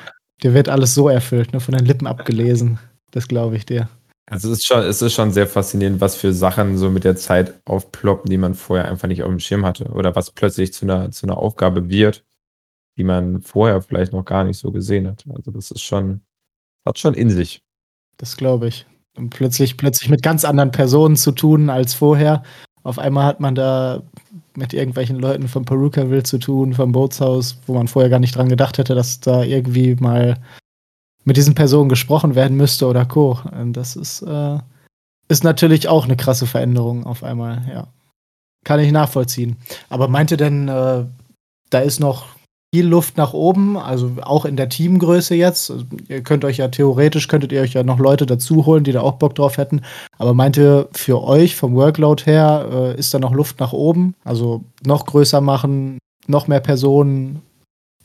Dir 0.48 0.54
wird 0.54 0.70
alles 0.70 0.94
so 0.94 1.10
erfüllt, 1.10 1.52
nur 1.52 1.60
von 1.60 1.76
den 1.76 1.86
Lippen 1.86 2.08
abgelesen. 2.08 2.80
Das 3.12 3.28
glaube 3.28 3.58
ich 3.58 3.66
dir. 3.66 3.90
Also 4.28 4.50
es 4.50 4.60
ist, 4.60 4.66
schon, 4.66 4.80
es 4.80 5.02
ist 5.02 5.12
schon 5.12 5.34
sehr 5.34 5.46
faszinierend, 5.46 6.00
was 6.00 6.16
für 6.16 6.32
Sachen 6.32 6.78
so 6.78 6.90
mit 6.90 7.04
der 7.04 7.18
Zeit 7.18 7.56
aufploppen, 7.66 8.30
die 8.30 8.38
man 8.38 8.56
vorher 8.56 8.88
einfach 8.90 9.10
nicht 9.10 9.24
auf 9.24 9.30
dem 9.30 9.42
Schirm 9.42 9.66
hatte. 9.66 9.90
Oder 9.90 10.16
was 10.16 10.32
plötzlich 10.32 10.72
zu 10.72 10.86
einer, 10.86 11.12
zu 11.12 11.26
einer 11.26 11.38
Aufgabe 11.38 11.90
wird, 11.90 12.24
die 12.96 13.04
man 13.04 13.42
vorher 13.42 13.82
vielleicht 13.82 14.14
noch 14.14 14.24
gar 14.24 14.46
nicht 14.46 14.58
so 14.58 14.72
gesehen 14.72 15.06
hat. 15.06 15.26
Also 15.36 15.52
das 15.52 15.70
ist 15.70 15.82
schon, 15.82 16.22
hat 16.86 16.98
schon 16.98 17.14
in 17.14 17.30
sich. 17.30 17.62
Das 18.16 18.38
glaube 18.38 18.70
ich. 18.70 18.86
Und 19.18 19.32
plötzlich, 19.32 19.76
plötzlich 19.76 20.10
mit 20.10 20.24
ganz 20.24 20.46
anderen 20.46 20.72
Personen 20.72 21.18
zu 21.18 21.34
tun 21.34 21.70
als 21.70 21.94
vorher. 21.94 22.44
Auf 22.84 23.00
einmal 23.00 23.26
hat 23.26 23.42
man 23.42 23.54
da 23.54 24.02
mit 24.58 24.74
irgendwelchen 24.74 25.20
Leuten 25.20 25.48
von 25.48 25.66
Perukaville 25.66 26.24
zu 26.24 26.40
tun, 26.40 26.74
vom 26.74 26.92
Bootshaus, 26.92 27.60
wo 27.68 27.76
man 27.76 27.88
vorher 27.88 28.10
gar 28.10 28.20
nicht 28.20 28.36
dran 28.36 28.50
gedacht 28.50 28.78
hätte, 28.78 28.96
dass 28.96 29.20
da 29.20 29.44
irgendwie 29.44 29.96
mal 29.96 30.38
mit 31.24 31.38
diesen 31.38 31.56
Personen 31.56 31.90
gesprochen 31.90 32.36
werden 32.36 32.58
müsste 32.58 32.88
oder 32.88 33.06
Co. 33.06 33.40
Das 33.68 33.96
ist, 33.96 34.24
äh, 34.24 34.58
ist 35.28 35.44
natürlich 35.44 35.88
auch 35.88 36.06
eine 36.06 36.18
krasse 36.18 36.48
Veränderung 36.48 37.06
auf 37.06 37.24
einmal, 37.24 37.62
ja. 37.70 37.88
Kann 38.66 38.80
ich 38.80 38.92
nachvollziehen. 38.92 39.58
Aber 39.90 40.08
meinte 40.08 40.36
denn, 40.36 40.68
äh, 40.68 41.06
da 41.70 41.80
ist 41.80 42.00
noch 42.00 42.37
viel 42.78 42.86
Luft 42.86 43.18
nach 43.18 43.34
oben, 43.34 43.76
also 43.76 44.12
auch 44.22 44.46
in 44.46 44.56
der 44.56 44.70
Teamgröße 44.70 45.34
jetzt. 45.34 45.72
Also 45.72 45.84
ihr 46.10 46.22
könnt 46.22 46.46
euch 46.46 46.58
ja 46.58 46.68
theoretisch, 46.68 47.28
könntet 47.28 47.52
ihr 47.52 47.62
euch 47.62 47.74
ja 47.74 47.82
noch 47.82 47.98
Leute 47.98 48.28
dazu 48.28 48.68
holen, 48.68 48.84
die 48.84 48.92
da 48.92 49.02
auch 49.02 49.14
Bock 49.14 49.34
drauf 49.34 49.58
hätten. 49.58 49.82
Aber 50.20 50.36
meint 50.36 50.58
ihr, 50.58 50.88
für 50.92 51.24
euch 51.24 51.56
vom 51.56 51.74
Workload 51.74 52.26
her 52.28 52.68
äh, 52.72 53.00
ist 53.00 53.16
da 53.16 53.20
noch 53.20 53.34
Luft 53.34 53.60
nach 53.60 53.74
oben? 53.74 54.14
Also 54.24 54.64
noch 54.86 55.08
größer 55.08 55.42
machen, 55.42 55.98
noch 56.28 56.48
mehr 56.48 56.60
Personen? 56.60 57.42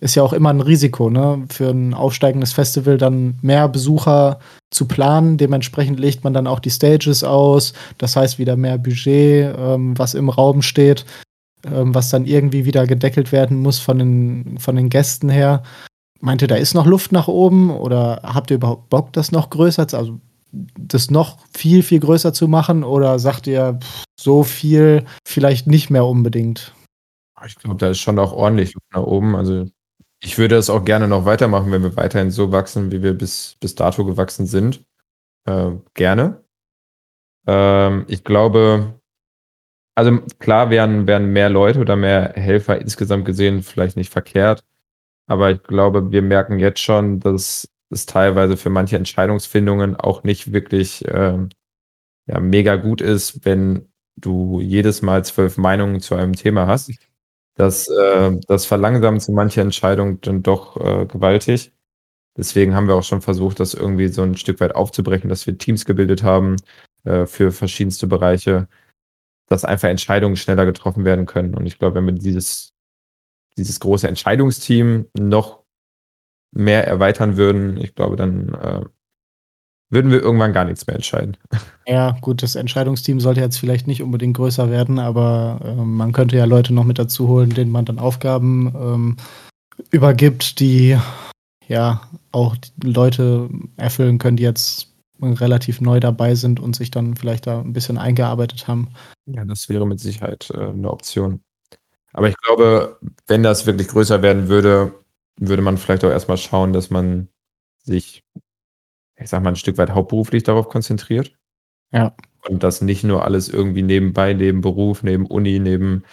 Ist 0.01 0.15
ja 0.15 0.23
auch 0.23 0.33
immer 0.33 0.49
ein 0.49 0.63
Risiko, 0.63 1.11
ne? 1.11 1.45
Für 1.51 1.69
ein 1.69 1.93
aufsteigendes 1.93 2.55
Festival 2.55 2.97
dann 2.97 3.35
mehr 3.43 3.69
Besucher 3.69 4.41
zu 4.71 4.89
planen. 4.89 5.37
Dementsprechend 5.37 6.01
legt 6.01 6.25
man 6.25 6.33
dann 6.33 6.47
auch 6.47 6.61
die 6.61 6.71
Stages 6.71 7.25
aus. 7.25 7.75
Das 7.99 8.17
heißt 8.17 8.39
wieder 8.39 8.57
mehr 8.57 8.79
Budget, 8.79 9.55
ähm, 9.55 9.99
was 9.99 10.15
im 10.15 10.31
Raum 10.31 10.63
steht 10.63 11.05
ähm, 11.67 11.95
was 11.95 12.11
dann 12.11 12.27
irgendwie 12.27 12.65
wieder 12.65 12.87
gedeckelt 12.87 13.33
werden 13.33 13.61
muss 13.61 13.79
von 13.79 13.99
den, 13.99 14.59
von 14.59 14.77
den 14.77 14.89
Gästen 14.89 15.29
her. 15.29 15.63
Meint 16.21 16.43
ihr, 16.43 16.49
da 16.49 16.57
ist 16.57 16.75
noch 16.75 16.87
Luft 16.87 17.13
nach 17.13 17.29
oben 17.29 17.71
oder 17.71 18.21
habt 18.23 18.51
ihr 18.51 18.57
überhaupt 18.57 18.89
Bock, 18.89 19.13
das 19.13 19.33
noch 19.33 19.51
größer, 19.51 19.89
zu, 19.89 19.97
also 19.97 20.21
das 20.79 21.11
noch 21.11 21.39
viel, 21.57 21.83
viel 21.83 22.01
größer 22.01 22.33
zu 22.33 22.47
machen 22.47 22.85
oder 22.85 23.19
sagt 23.19 23.47
ihr 23.47 23.79
pff, 23.81 24.05
so 24.21 24.43
viel 24.43 25.05
vielleicht 25.27 25.67
nicht 25.67 25.91
mehr 25.91 26.05
unbedingt? 26.05 26.75
Ich 27.45 27.57
glaube, 27.57 27.79
da 27.79 27.91
ist 27.91 27.99
schon 27.99 28.19
auch 28.19 28.33
ordentlich 28.33 28.75
Luft 28.75 28.87
nach 28.93 29.03
oben. 29.03 29.35
Also 29.35 29.67
ich 30.23 30.39
würde 30.39 30.55
das 30.55 30.71
auch 30.71 30.85
gerne 30.85 31.09
noch 31.09 31.25
weitermachen, 31.25 31.73
wenn 31.73 31.83
wir 31.83 31.97
weiterhin 31.97 32.31
so 32.31 32.53
wachsen, 32.53 32.93
wie 32.93 33.03
wir 33.03 33.15
bis, 33.15 33.57
bis 33.59 33.75
dato 33.75 34.05
gewachsen 34.05 34.47
sind. 34.47 34.85
Äh, 35.47 35.73
gerne. 35.95 36.45
Ähm, 37.47 38.05
ich 38.07 38.23
glaube, 38.23 39.01
also 39.95 40.21
klar 40.39 40.71
wären, 40.71 41.07
wären 41.07 41.33
mehr 41.33 41.51
Leute 41.51 41.81
oder 41.81 41.97
mehr 41.97 42.33
Helfer 42.35 42.81
insgesamt 42.81 43.25
gesehen 43.25 43.63
vielleicht 43.63 43.97
nicht 43.97 44.11
verkehrt. 44.11 44.65
Aber 45.27 45.51
ich 45.51 45.63
glaube, 45.63 46.13
wir 46.13 46.23
merken 46.23 46.59
jetzt 46.59 46.81
schon, 46.81 47.21
dass 47.21 47.69
es 47.91 48.07
teilweise 48.07 48.57
für 48.57 48.71
manche 48.71 48.97
Entscheidungsfindungen 48.97 49.97
auch 49.97 50.25
nicht 50.25 50.53
wirklich 50.53 51.05
ähm, 51.09 51.51
ja, 52.27 52.41
mega 52.41 52.77
gut 52.77 53.01
ist, 53.01 53.45
wenn 53.45 53.89
du 54.17 54.61
jedes 54.61 55.03
Mal 55.03 55.25
zwölf 55.25 55.57
Meinungen 55.59 56.01
zu 56.01 56.15
einem 56.15 56.35
Thema 56.35 56.67
hast. 56.67 56.93
Das, 57.55 57.89
äh, 57.89 58.33
das 58.49 58.67
verlangsamt 58.67 59.23
so 59.23 59.33
manche 59.33 59.61
Entscheidungen 59.61 60.21
dann 60.23 60.43
doch 60.43 60.77
äh, 60.79 61.07
gewaltig. 61.07 61.73
Deswegen 62.37 62.75
haben 62.75 62.89
wir 62.89 62.95
auch 62.95 63.05
schon 63.05 63.21
versucht, 63.23 63.61
das 63.61 63.75
irgendwie 63.75 64.09
so 64.09 64.23
ein 64.23 64.37
Stück 64.37 64.61
weit 64.61 64.75
aufzubrechen, 64.75 65.29
dass 65.29 65.47
wir 65.47 65.59
Teams 65.59 65.85
gebildet 65.85 66.23
haben 66.23 66.57
äh, 67.05 67.27
für 67.27 67.53
verschiedenste 67.53 68.07
Bereiche, 68.07 68.69
dass 69.53 69.65
einfach 69.65 69.89
Entscheidungen 69.89 70.37
schneller 70.37 70.67
getroffen 70.67 71.05
werden 71.05 71.27
können. 71.27 71.55
Und 71.55 71.67
ich 71.67 71.79
glaube, 71.79 71.97
wenn 71.97 72.07
wir 72.07 72.15
dieses, 72.15 72.73
dieses 73.57 73.79
große 73.81 74.09
Entscheidungsteam 74.09 75.07
noch 75.19 75.63
mehr 76.53 76.87
erweitern 76.87 77.37
würden, 77.37 77.77
ich 77.77 77.95
glaube, 77.95 78.17
dann 78.17 78.49
äh, 78.55 78.85
würden 79.91 80.11
wir 80.11 80.23
irgendwann 80.23 80.55
gar 80.55 80.65
nichts 80.65 80.87
mehr 80.87 80.97
entscheiden. 80.97 81.37
Ja, 81.85 82.17
gut, 82.21 82.45
das 82.45 82.55
Entscheidungsteam 82.55 83.19
sollte 83.19 83.41
jetzt 83.41 83.59
vielleicht 83.59 83.89
nicht 83.89 84.03
unbedingt 84.03 84.37
größer 84.37 84.71
werden, 84.71 85.01
aber 85.01 85.59
äh, 85.65 85.75
man 85.75 86.13
könnte 86.13 86.37
ja 86.37 86.45
Leute 86.45 86.73
noch 86.73 86.85
mit 86.85 86.97
dazu 86.97 87.27
holen, 87.27 87.51
denen 87.51 87.73
man 87.73 87.85
dann 87.85 87.99
Aufgaben 87.99 88.73
ähm, 88.77 89.17
übergibt, 89.91 90.61
die 90.61 90.97
ja 91.67 92.03
auch 92.31 92.55
Leute 92.81 93.51
erfüllen 93.77 94.19
können, 94.19 94.37
die 94.37 94.45
jetzt 94.45 94.92
relativ 95.21 95.81
neu 95.81 96.01
dabei 96.01 96.35
sind 96.35 96.61
und 96.61 96.75
sich 96.75 96.91
dann 96.91 97.17
vielleicht 97.17 97.47
da 97.47 97.61
ein 97.61 97.73
bisschen 97.73 97.99
eingearbeitet 97.99 98.67
haben. 98.67 98.93
Ja, 99.27 99.45
das 99.45 99.69
wäre 99.69 99.87
mit 99.87 100.01
Sicherheit 100.01 100.51
äh, 100.51 100.69
eine 100.71 100.91
Option. 100.91 101.43
Aber 102.13 102.29
ich 102.29 102.37
glaube, 102.39 102.99
wenn 103.27 103.43
das 103.43 103.67
wirklich 103.67 103.89
größer 103.89 104.23
werden 104.23 104.49
würde, 104.49 104.95
würde 105.37 105.63
man 105.63 105.79
vielleicht 105.79 106.05
auch 106.05 106.11
erstmal 106.11 106.37
schauen, 106.37 106.73
dass 106.73 106.91
man 106.91 107.29
sich, 107.83 108.25
ich 109.17 109.29
sag 109.29 109.43
mal, 109.43 109.51
ein 109.51 109.57
Stück 109.57 109.79
weit 109.79 109.91
hauptberuflich 109.91 110.43
darauf 110.43 110.69
konzentriert. 110.69 111.35
Ja. 111.93 112.15
Und 112.49 112.63
das 112.63 112.83
nicht 112.83 113.05
nur 113.05 113.25
alles 113.25 113.49
irgendwie 113.49 113.83
nebenbei, 113.83 114.35
neben 114.35 114.61
Beruf, 114.61 115.03
neben 115.03 115.27
Uni, 115.27 115.59
neben 115.59 116.05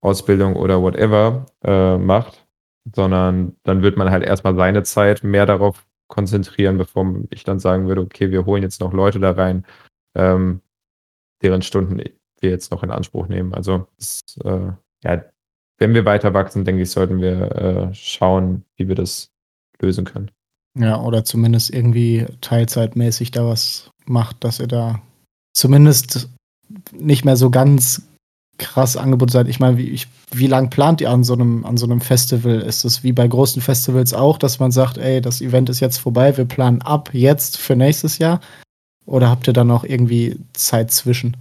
Ausbildung 0.00 0.56
oder 0.56 0.82
whatever 0.82 1.46
äh, 1.62 1.98
macht, 1.98 2.46
sondern 2.94 3.56
dann 3.62 3.82
wird 3.82 3.96
man 3.96 4.10
halt 4.10 4.24
erstmal 4.24 4.56
seine 4.56 4.82
Zeit 4.82 5.22
mehr 5.22 5.46
darauf 5.46 5.86
konzentrieren, 6.10 6.76
bevor 6.76 7.06
ich 7.30 7.44
dann 7.44 7.58
sagen 7.58 7.88
würde, 7.88 8.02
okay, 8.02 8.30
wir 8.30 8.44
holen 8.44 8.62
jetzt 8.62 8.80
noch 8.80 8.92
Leute 8.92 9.18
da 9.18 9.30
rein, 9.30 9.64
ähm, 10.14 10.60
deren 11.42 11.62
Stunden 11.62 11.98
wir 11.98 12.50
jetzt 12.50 12.70
noch 12.70 12.82
in 12.82 12.90
Anspruch 12.90 13.28
nehmen. 13.28 13.54
Also 13.54 13.86
das, 13.96 14.20
äh, 14.44 14.72
ja, 15.02 15.24
wenn 15.78 15.94
wir 15.94 16.04
weiter 16.04 16.34
wachsen, 16.34 16.64
denke 16.64 16.82
ich, 16.82 16.90
sollten 16.90 17.20
wir 17.20 17.52
äh, 17.90 17.94
schauen, 17.94 18.64
wie 18.76 18.88
wir 18.88 18.94
das 18.94 19.30
lösen 19.80 20.04
können. 20.04 20.30
Ja, 20.78 21.00
oder 21.00 21.24
zumindest 21.24 21.72
irgendwie 21.72 22.26
teilzeitmäßig 22.40 23.30
da 23.30 23.46
was 23.46 23.90
macht, 24.04 24.44
dass 24.44 24.60
ihr 24.60 24.68
da 24.68 25.00
zumindest 25.54 26.28
nicht 26.92 27.24
mehr 27.24 27.36
so 27.36 27.50
ganz 27.50 28.09
krass 28.60 28.96
Angebot 28.96 29.32
seid. 29.32 29.48
Ich 29.48 29.58
meine, 29.58 29.78
wie, 29.78 30.00
wie 30.30 30.46
lang 30.46 30.70
plant 30.70 31.00
ihr 31.00 31.10
an 31.10 31.24
so, 31.24 31.32
einem, 31.32 31.64
an 31.64 31.76
so 31.76 31.86
einem 31.86 32.00
Festival? 32.00 32.60
Ist 32.60 32.84
es 32.84 33.02
wie 33.02 33.12
bei 33.12 33.26
großen 33.26 33.60
Festivals 33.60 34.14
auch, 34.14 34.38
dass 34.38 34.60
man 34.60 34.70
sagt, 34.70 34.98
ey, 34.98 35.20
das 35.20 35.40
Event 35.40 35.68
ist 35.68 35.80
jetzt 35.80 35.98
vorbei, 35.98 36.36
wir 36.36 36.44
planen 36.44 36.82
ab 36.82 37.10
jetzt 37.12 37.56
für 37.56 37.74
nächstes 37.74 38.18
Jahr? 38.18 38.40
Oder 39.06 39.28
habt 39.28 39.48
ihr 39.48 39.52
dann 39.52 39.66
noch 39.66 39.82
irgendwie 39.82 40.38
Zeit 40.52 40.92
zwischen, 40.92 41.36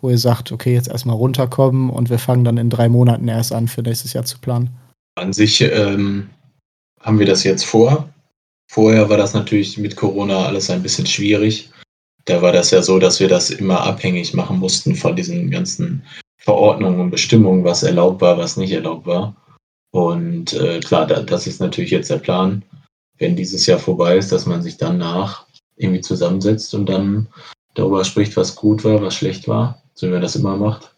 wo 0.00 0.08
ihr 0.08 0.18
sagt, 0.18 0.52
okay, 0.52 0.72
jetzt 0.72 0.88
erstmal 0.88 1.16
runterkommen 1.16 1.90
und 1.90 2.08
wir 2.08 2.18
fangen 2.18 2.44
dann 2.44 2.56
in 2.56 2.70
drei 2.70 2.88
Monaten 2.88 3.28
erst 3.28 3.52
an, 3.52 3.68
für 3.68 3.82
nächstes 3.82 4.14
Jahr 4.14 4.24
zu 4.24 4.38
planen? 4.38 4.70
An 5.16 5.32
sich 5.32 5.60
ähm, 5.60 6.30
haben 7.00 7.18
wir 7.18 7.26
das 7.26 7.44
jetzt 7.44 7.64
vor. 7.64 8.08
Vorher 8.70 9.10
war 9.10 9.16
das 9.16 9.34
natürlich 9.34 9.76
mit 9.76 9.96
Corona 9.96 10.46
alles 10.46 10.70
ein 10.70 10.82
bisschen 10.82 11.06
schwierig. 11.06 11.70
Da 12.24 12.42
war 12.42 12.52
das 12.52 12.70
ja 12.70 12.82
so, 12.82 12.98
dass 12.98 13.20
wir 13.20 13.28
das 13.28 13.50
immer 13.50 13.80
abhängig 13.80 14.34
machen 14.34 14.58
mussten 14.58 14.94
von 14.94 15.14
diesen 15.14 15.50
ganzen 15.50 16.02
Verordnungen 16.46 17.00
und 17.00 17.10
Bestimmungen, 17.10 17.64
was 17.64 17.82
erlaubt 17.82 18.20
war, 18.20 18.38
was 18.38 18.56
nicht 18.56 18.70
erlaubt 18.70 19.04
war. 19.04 19.34
Und 19.90 20.52
äh, 20.52 20.78
klar, 20.78 21.04
da, 21.04 21.20
das 21.20 21.48
ist 21.48 21.60
natürlich 21.60 21.90
jetzt 21.90 22.08
der 22.08 22.18
Plan, 22.18 22.62
wenn 23.18 23.34
dieses 23.34 23.66
Jahr 23.66 23.80
vorbei 23.80 24.16
ist, 24.16 24.30
dass 24.30 24.46
man 24.46 24.62
sich 24.62 24.76
danach 24.76 25.44
irgendwie 25.74 26.02
zusammensetzt 26.02 26.72
und 26.72 26.88
dann 26.88 27.26
darüber 27.74 28.04
spricht, 28.04 28.36
was 28.36 28.54
gut 28.54 28.84
war, 28.84 29.02
was 29.02 29.16
schlecht 29.16 29.48
war, 29.48 29.82
so 29.94 30.06
wie 30.06 30.12
man 30.12 30.22
das 30.22 30.36
immer 30.36 30.56
macht. 30.56 30.94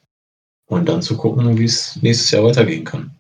Und 0.69 0.87
dann 0.87 1.01
zu 1.01 1.17
gucken, 1.17 1.57
wie 1.57 1.65
es 1.65 1.97
nächstes 2.03 2.31
Jahr 2.31 2.45
weitergehen 2.45 2.85
kann. 2.85 3.17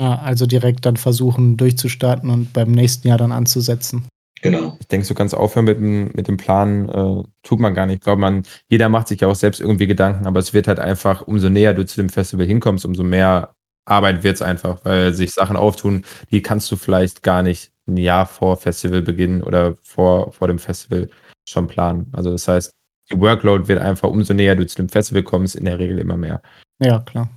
Ja, 0.00 0.20
also 0.20 0.46
direkt 0.46 0.86
dann 0.86 0.96
versuchen 0.96 1.56
durchzustarten 1.56 2.30
und 2.30 2.52
beim 2.52 2.70
nächsten 2.70 3.08
Jahr 3.08 3.18
dann 3.18 3.32
anzusetzen. 3.32 4.06
Genau. 4.42 4.76
Ich 4.80 4.88
denke, 4.88 5.06
so 5.06 5.14
ganz 5.14 5.34
aufhören 5.34 5.64
mit 5.64 5.78
dem, 5.78 6.10
mit 6.14 6.28
dem 6.28 6.36
Plan 6.36 6.88
äh, 6.88 7.22
tut 7.42 7.60
man 7.60 7.74
gar 7.74 7.86
nicht. 7.86 7.96
Ich 7.96 8.00
glaube, 8.02 8.20
man, 8.20 8.42
jeder 8.68 8.88
macht 8.88 9.08
sich 9.08 9.20
ja 9.20 9.28
auch 9.28 9.36
selbst 9.36 9.60
irgendwie 9.60 9.86
Gedanken, 9.86 10.26
aber 10.26 10.40
es 10.40 10.52
wird 10.52 10.66
halt 10.66 10.80
einfach, 10.80 11.22
umso 11.22 11.48
näher 11.48 11.74
du 11.74 11.86
zu 11.86 12.00
dem 12.00 12.08
Festival 12.08 12.44
hinkommst, 12.44 12.84
umso 12.84 13.04
mehr 13.04 13.54
Arbeit 13.84 14.24
wird 14.24 14.34
es 14.34 14.42
einfach, 14.42 14.84
weil 14.84 15.14
sich 15.14 15.32
Sachen 15.32 15.56
auftun, 15.56 16.04
die 16.30 16.42
kannst 16.42 16.70
du 16.72 16.76
vielleicht 16.76 17.22
gar 17.22 17.42
nicht 17.42 17.72
ein 17.86 17.96
Jahr 17.96 18.26
vor 18.26 18.56
Festivalbeginn 18.56 19.42
oder 19.42 19.76
vor, 19.82 20.32
vor 20.32 20.48
dem 20.48 20.58
Festival 20.58 21.08
schon 21.48 21.68
planen. 21.68 22.08
Also 22.12 22.32
das 22.32 22.46
heißt, 22.48 22.72
die 23.10 23.20
Workload 23.20 23.68
wird 23.68 23.80
einfach, 23.80 24.08
umso 24.08 24.34
näher 24.34 24.56
du 24.56 24.66
zu 24.66 24.76
dem 24.76 24.88
Festival 24.88 25.22
kommst, 25.22 25.54
in 25.54 25.64
der 25.64 25.78
Regel 25.78 25.98
immer 25.98 26.16
mehr. 26.16 26.42
Ja, 26.80 27.00
klar. 27.00 27.28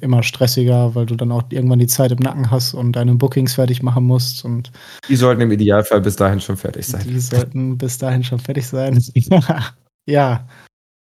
Immer 0.00 0.22
stressiger, 0.22 0.94
weil 0.94 1.06
du 1.06 1.16
dann 1.16 1.32
auch 1.32 1.44
irgendwann 1.50 1.78
die 1.78 1.86
Zeit 1.86 2.12
im 2.12 2.18
Nacken 2.18 2.50
hast 2.50 2.74
und 2.74 2.92
deine 2.92 3.14
Bookings 3.14 3.54
fertig 3.54 3.82
machen 3.82 4.04
musst. 4.04 4.44
Und 4.44 4.70
die 5.08 5.16
sollten 5.16 5.40
im 5.40 5.50
Idealfall 5.50 6.00
bis 6.00 6.16
dahin 6.16 6.40
schon 6.40 6.56
fertig 6.56 6.86
sein. 6.86 7.04
Die 7.06 7.20
sollten 7.20 7.78
bis 7.78 7.98
dahin 7.98 8.24
schon 8.24 8.38
fertig 8.38 8.66
sein. 8.66 9.02
ja. 10.06 10.46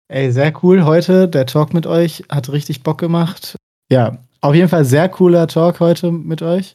Ey, 0.08 0.32
sehr 0.32 0.52
cool 0.62 0.84
heute. 0.84 1.28
Der 1.28 1.46
Talk 1.46 1.72
mit 1.72 1.86
euch 1.86 2.24
hat 2.28 2.50
richtig 2.50 2.82
Bock 2.82 2.98
gemacht. 2.98 3.56
Ja, 3.90 4.18
auf 4.40 4.54
jeden 4.54 4.68
Fall 4.68 4.84
sehr 4.84 5.08
cooler 5.08 5.46
Talk 5.46 5.80
heute 5.80 6.10
mit 6.12 6.42
euch. 6.42 6.74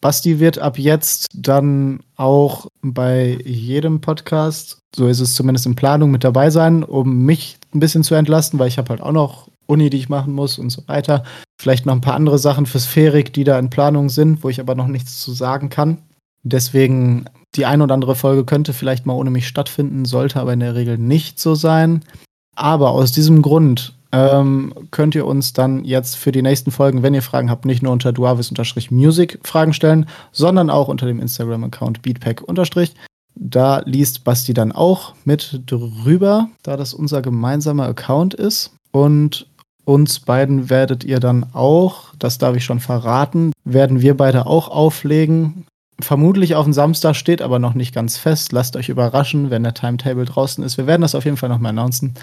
Basti 0.00 0.40
wird 0.40 0.58
ab 0.58 0.78
jetzt 0.78 1.26
dann 1.34 2.00
auch 2.16 2.66
bei 2.80 3.38
jedem 3.44 4.00
Podcast, 4.00 4.78
so 4.96 5.06
ist 5.06 5.20
es 5.20 5.34
zumindest 5.34 5.66
in 5.66 5.76
Planung, 5.76 6.10
mit 6.10 6.24
dabei 6.24 6.48
sein, 6.50 6.82
um 6.82 7.24
mich 7.24 7.58
ein 7.74 7.80
bisschen 7.80 8.02
zu 8.02 8.14
entlasten, 8.14 8.58
weil 8.58 8.68
ich 8.68 8.78
habe 8.78 8.88
halt 8.88 9.02
auch 9.02 9.12
noch 9.12 9.49
Uni, 9.70 9.90
die 9.90 9.98
ich 9.98 10.08
machen 10.08 10.32
muss 10.32 10.58
und 10.58 10.70
so 10.70 10.82
weiter. 10.86 11.24
Vielleicht 11.60 11.86
noch 11.86 11.94
ein 11.94 12.00
paar 12.00 12.14
andere 12.14 12.38
Sachen 12.38 12.66
für 12.66 12.78
Sphärik, 12.78 13.32
die 13.32 13.44
da 13.44 13.58
in 13.58 13.70
Planung 13.70 14.08
sind, 14.08 14.42
wo 14.44 14.48
ich 14.48 14.60
aber 14.60 14.74
noch 14.74 14.86
nichts 14.86 15.20
zu 15.20 15.32
sagen 15.32 15.70
kann. 15.70 15.98
Deswegen 16.42 17.26
die 17.54 17.66
ein 17.66 17.82
oder 17.82 17.94
andere 17.94 18.14
Folge 18.14 18.44
könnte 18.44 18.72
vielleicht 18.72 19.06
mal 19.06 19.14
ohne 19.14 19.30
mich 19.30 19.48
stattfinden, 19.48 20.04
sollte 20.04 20.40
aber 20.40 20.52
in 20.52 20.60
der 20.60 20.74
Regel 20.74 20.98
nicht 20.98 21.38
so 21.38 21.54
sein. 21.54 22.04
Aber 22.56 22.90
aus 22.90 23.12
diesem 23.12 23.42
Grund 23.42 23.94
ähm, 24.12 24.72
könnt 24.90 25.14
ihr 25.14 25.26
uns 25.26 25.52
dann 25.52 25.84
jetzt 25.84 26.16
für 26.16 26.32
die 26.32 26.42
nächsten 26.42 26.70
Folgen, 26.70 27.02
wenn 27.02 27.14
ihr 27.14 27.22
Fragen 27.22 27.50
habt, 27.50 27.64
nicht 27.64 27.82
nur 27.82 27.92
unter 27.92 28.12
duavis-music 28.12 29.40
Fragen 29.44 29.72
stellen, 29.72 30.06
sondern 30.32 30.70
auch 30.70 30.88
unter 30.88 31.06
dem 31.06 31.20
Instagram-Account 31.20 32.02
beatpack- 32.02 32.42
da 33.36 33.82
liest 33.84 34.24
Basti 34.24 34.54
dann 34.54 34.72
auch 34.72 35.14
mit 35.24 35.62
drüber, 35.66 36.48
da 36.62 36.76
das 36.76 36.92
unser 36.94 37.22
gemeinsamer 37.22 37.86
Account 37.86 38.34
ist. 38.34 38.72
Und 38.92 39.46
uns 39.84 40.20
beiden 40.20 40.70
werdet 40.70 41.04
ihr 41.04 41.20
dann 41.20 41.46
auch, 41.52 42.14
das 42.18 42.38
darf 42.38 42.56
ich 42.56 42.64
schon 42.64 42.80
verraten, 42.80 43.52
werden 43.64 44.00
wir 44.00 44.16
beide 44.16 44.46
auch 44.46 44.68
auflegen. 44.68 45.66
Vermutlich 46.00 46.54
auf 46.54 46.64
den 46.64 46.72
Samstag 46.72 47.14
steht 47.14 47.42
aber 47.42 47.58
noch 47.58 47.74
nicht 47.74 47.94
ganz 47.94 48.16
fest. 48.16 48.52
Lasst 48.52 48.76
euch 48.76 48.88
überraschen, 48.88 49.50
wenn 49.50 49.62
der 49.62 49.74
Timetable 49.74 50.24
draußen 50.24 50.64
ist. 50.64 50.78
Wir 50.78 50.86
werden 50.86 51.02
das 51.02 51.14
auf 51.14 51.24
jeden 51.24 51.36
Fall 51.36 51.48
nochmal 51.48 51.70
announcen. 51.70 52.14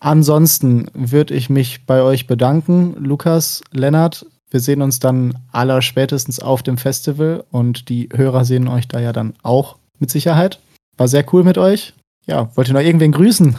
Ansonsten 0.00 0.88
würde 0.94 1.34
ich 1.34 1.50
mich 1.50 1.84
bei 1.84 2.02
euch 2.02 2.26
bedanken, 2.26 2.94
Lukas, 2.98 3.62
Lennart. 3.72 4.24
Wir 4.50 4.60
sehen 4.60 4.82
uns 4.82 4.98
dann 4.98 5.38
aller 5.52 5.82
spätestens 5.82 6.40
auf 6.40 6.62
dem 6.62 6.78
Festival 6.78 7.44
und 7.50 7.88
die 7.88 8.08
Hörer 8.12 8.44
sehen 8.44 8.66
euch 8.66 8.88
da 8.88 8.98
ja 8.98 9.12
dann 9.12 9.34
auch 9.42 9.76
mit 9.98 10.10
Sicherheit. 10.10 10.58
War 10.96 11.06
sehr 11.06 11.24
cool 11.32 11.44
mit 11.44 11.58
euch. 11.58 11.92
Ja, 12.26 12.50
wollt 12.56 12.68
ihr 12.68 12.74
noch 12.74 12.80
irgendwen 12.80 13.12
grüßen? 13.12 13.56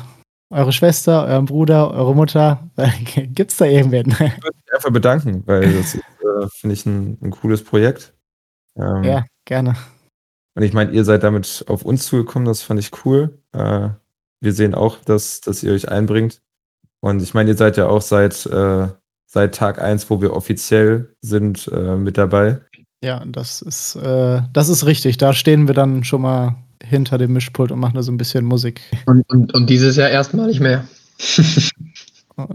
Eure 0.51 0.73
Schwester, 0.73 1.25
euren 1.27 1.45
Bruder, 1.45 1.91
eure 1.91 2.13
Mutter? 2.13 2.69
Gibt's 3.15 3.55
da 3.55 3.65
irgendwen? 3.65 4.11
Ich 4.11 4.19
würde 4.19 4.57
mich 4.57 4.73
einfach 4.73 4.91
bedanken, 4.91 5.43
weil 5.45 5.73
das 5.73 5.95
äh, 5.95 6.47
finde 6.49 6.73
ich, 6.73 6.85
ein, 6.85 7.17
ein, 7.21 7.31
cooles 7.31 7.63
Projekt. 7.63 8.13
Ähm, 8.77 9.03
ja, 9.03 9.25
gerne. 9.45 9.77
Und 10.55 10.63
ich 10.63 10.73
meine, 10.73 10.91
ihr 10.91 11.05
seid 11.05 11.23
damit 11.23 11.63
auf 11.69 11.83
uns 11.83 12.05
zugekommen, 12.05 12.45
das 12.45 12.63
fand 12.63 12.81
ich 12.81 12.91
cool. 13.05 13.39
Äh, 13.53 13.89
wir 14.41 14.51
sehen 14.51 14.75
auch, 14.75 14.97
dass, 14.97 15.39
dass 15.39 15.63
ihr 15.63 15.71
euch 15.71 15.87
einbringt. 15.87 16.41
Und 16.99 17.21
ich 17.21 17.33
meine, 17.33 17.51
ihr 17.51 17.57
seid 17.57 17.77
ja 17.77 17.87
auch 17.87 18.01
seit, 18.01 18.45
äh, 18.47 18.89
seit 19.27 19.55
Tag 19.55 19.81
1, 19.81 20.09
wo 20.09 20.21
wir 20.21 20.33
offiziell 20.33 21.15
sind, 21.21 21.69
äh, 21.69 21.95
mit 21.95 22.17
dabei. 22.17 22.59
Ja, 23.01 23.23
das 23.25 23.61
ist, 23.61 23.95
äh, 23.95 24.41
das 24.51 24.67
ist 24.67 24.85
richtig. 24.85 25.17
Da 25.17 25.31
stehen 25.31 25.67
wir 25.67 25.73
dann 25.73 26.03
schon 26.03 26.23
mal 26.23 26.57
hinter 26.83 27.17
dem 27.17 27.33
Mischpult 27.33 27.71
und 27.71 27.79
machen 27.79 27.95
da 27.95 28.03
so 28.03 28.11
ein 28.11 28.17
bisschen 28.17 28.45
Musik. 28.45 28.81
Und, 29.05 29.23
und, 29.29 29.53
und 29.53 29.69
dieses 29.69 29.95
Jahr 29.95 30.09
erstmalig 30.09 30.59
mehr. 30.59 30.85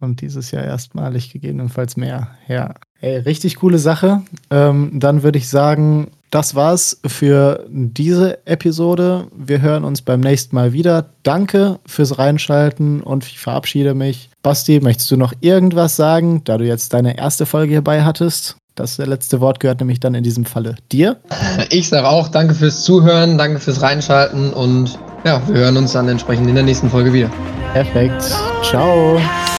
und 0.00 0.20
dieses 0.20 0.50
Jahr 0.50 0.64
erstmalig 0.64 1.32
gegebenenfalls 1.32 1.96
mehr. 1.96 2.32
Ja. 2.48 2.74
Ey, 3.00 3.18
richtig 3.18 3.56
coole 3.56 3.78
Sache. 3.78 4.22
Ähm, 4.50 4.90
dann 4.94 5.22
würde 5.22 5.38
ich 5.38 5.48
sagen, 5.48 6.08
das 6.30 6.54
war's 6.54 7.00
für 7.06 7.66
diese 7.68 8.46
Episode. 8.46 9.26
Wir 9.36 9.60
hören 9.60 9.84
uns 9.84 10.02
beim 10.02 10.20
nächsten 10.20 10.56
Mal 10.56 10.72
wieder. 10.72 11.10
Danke 11.22 11.78
fürs 11.86 12.18
Reinschalten 12.18 13.02
und 13.02 13.24
ich 13.26 13.38
verabschiede 13.38 13.94
mich. 13.94 14.30
Basti, 14.42 14.80
möchtest 14.80 15.10
du 15.10 15.16
noch 15.16 15.34
irgendwas 15.40 15.96
sagen, 15.96 16.42
da 16.44 16.58
du 16.58 16.64
jetzt 16.64 16.94
deine 16.94 17.18
erste 17.18 17.44
Folge 17.44 17.72
hierbei 17.72 18.02
hattest? 18.02 18.56
Das 18.82 18.98
letzte 18.98 19.40
Wort 19.40 19.60
gehört 19.60 19.78
nämlich 19.78 20.00
dann 20.00 20.16
in 20.16 20.24
diesem 20.24 20.44
Falle 20.44 20.74
dir. 20.90 21.16
Ich 21.70 21.88
sage 21.88 22.08
auch 22.08 22.28
danke 22.28 22.54
fürs 22.54 22.82
Zuhören, 22.82 23.38
danke 23.38 23.60
fürs 23.60 23.80
Reinschalten 23.80 24.52
und 24.52 24.98
ja, 25.24 25.40
wir 25.46 25.60
hören 25.60 25.76
uns 25.76 25.92
dann 25.92 26.08
entsprechend 26.08 26.48
in 26.48 26.56
der 26.56 26.64
nächsten 26.64 26.90
Folge 26.90 27.12
wieder. 27.12 27.30
Perfekt. 27.72 28.34
Ciao. 28.62 29.20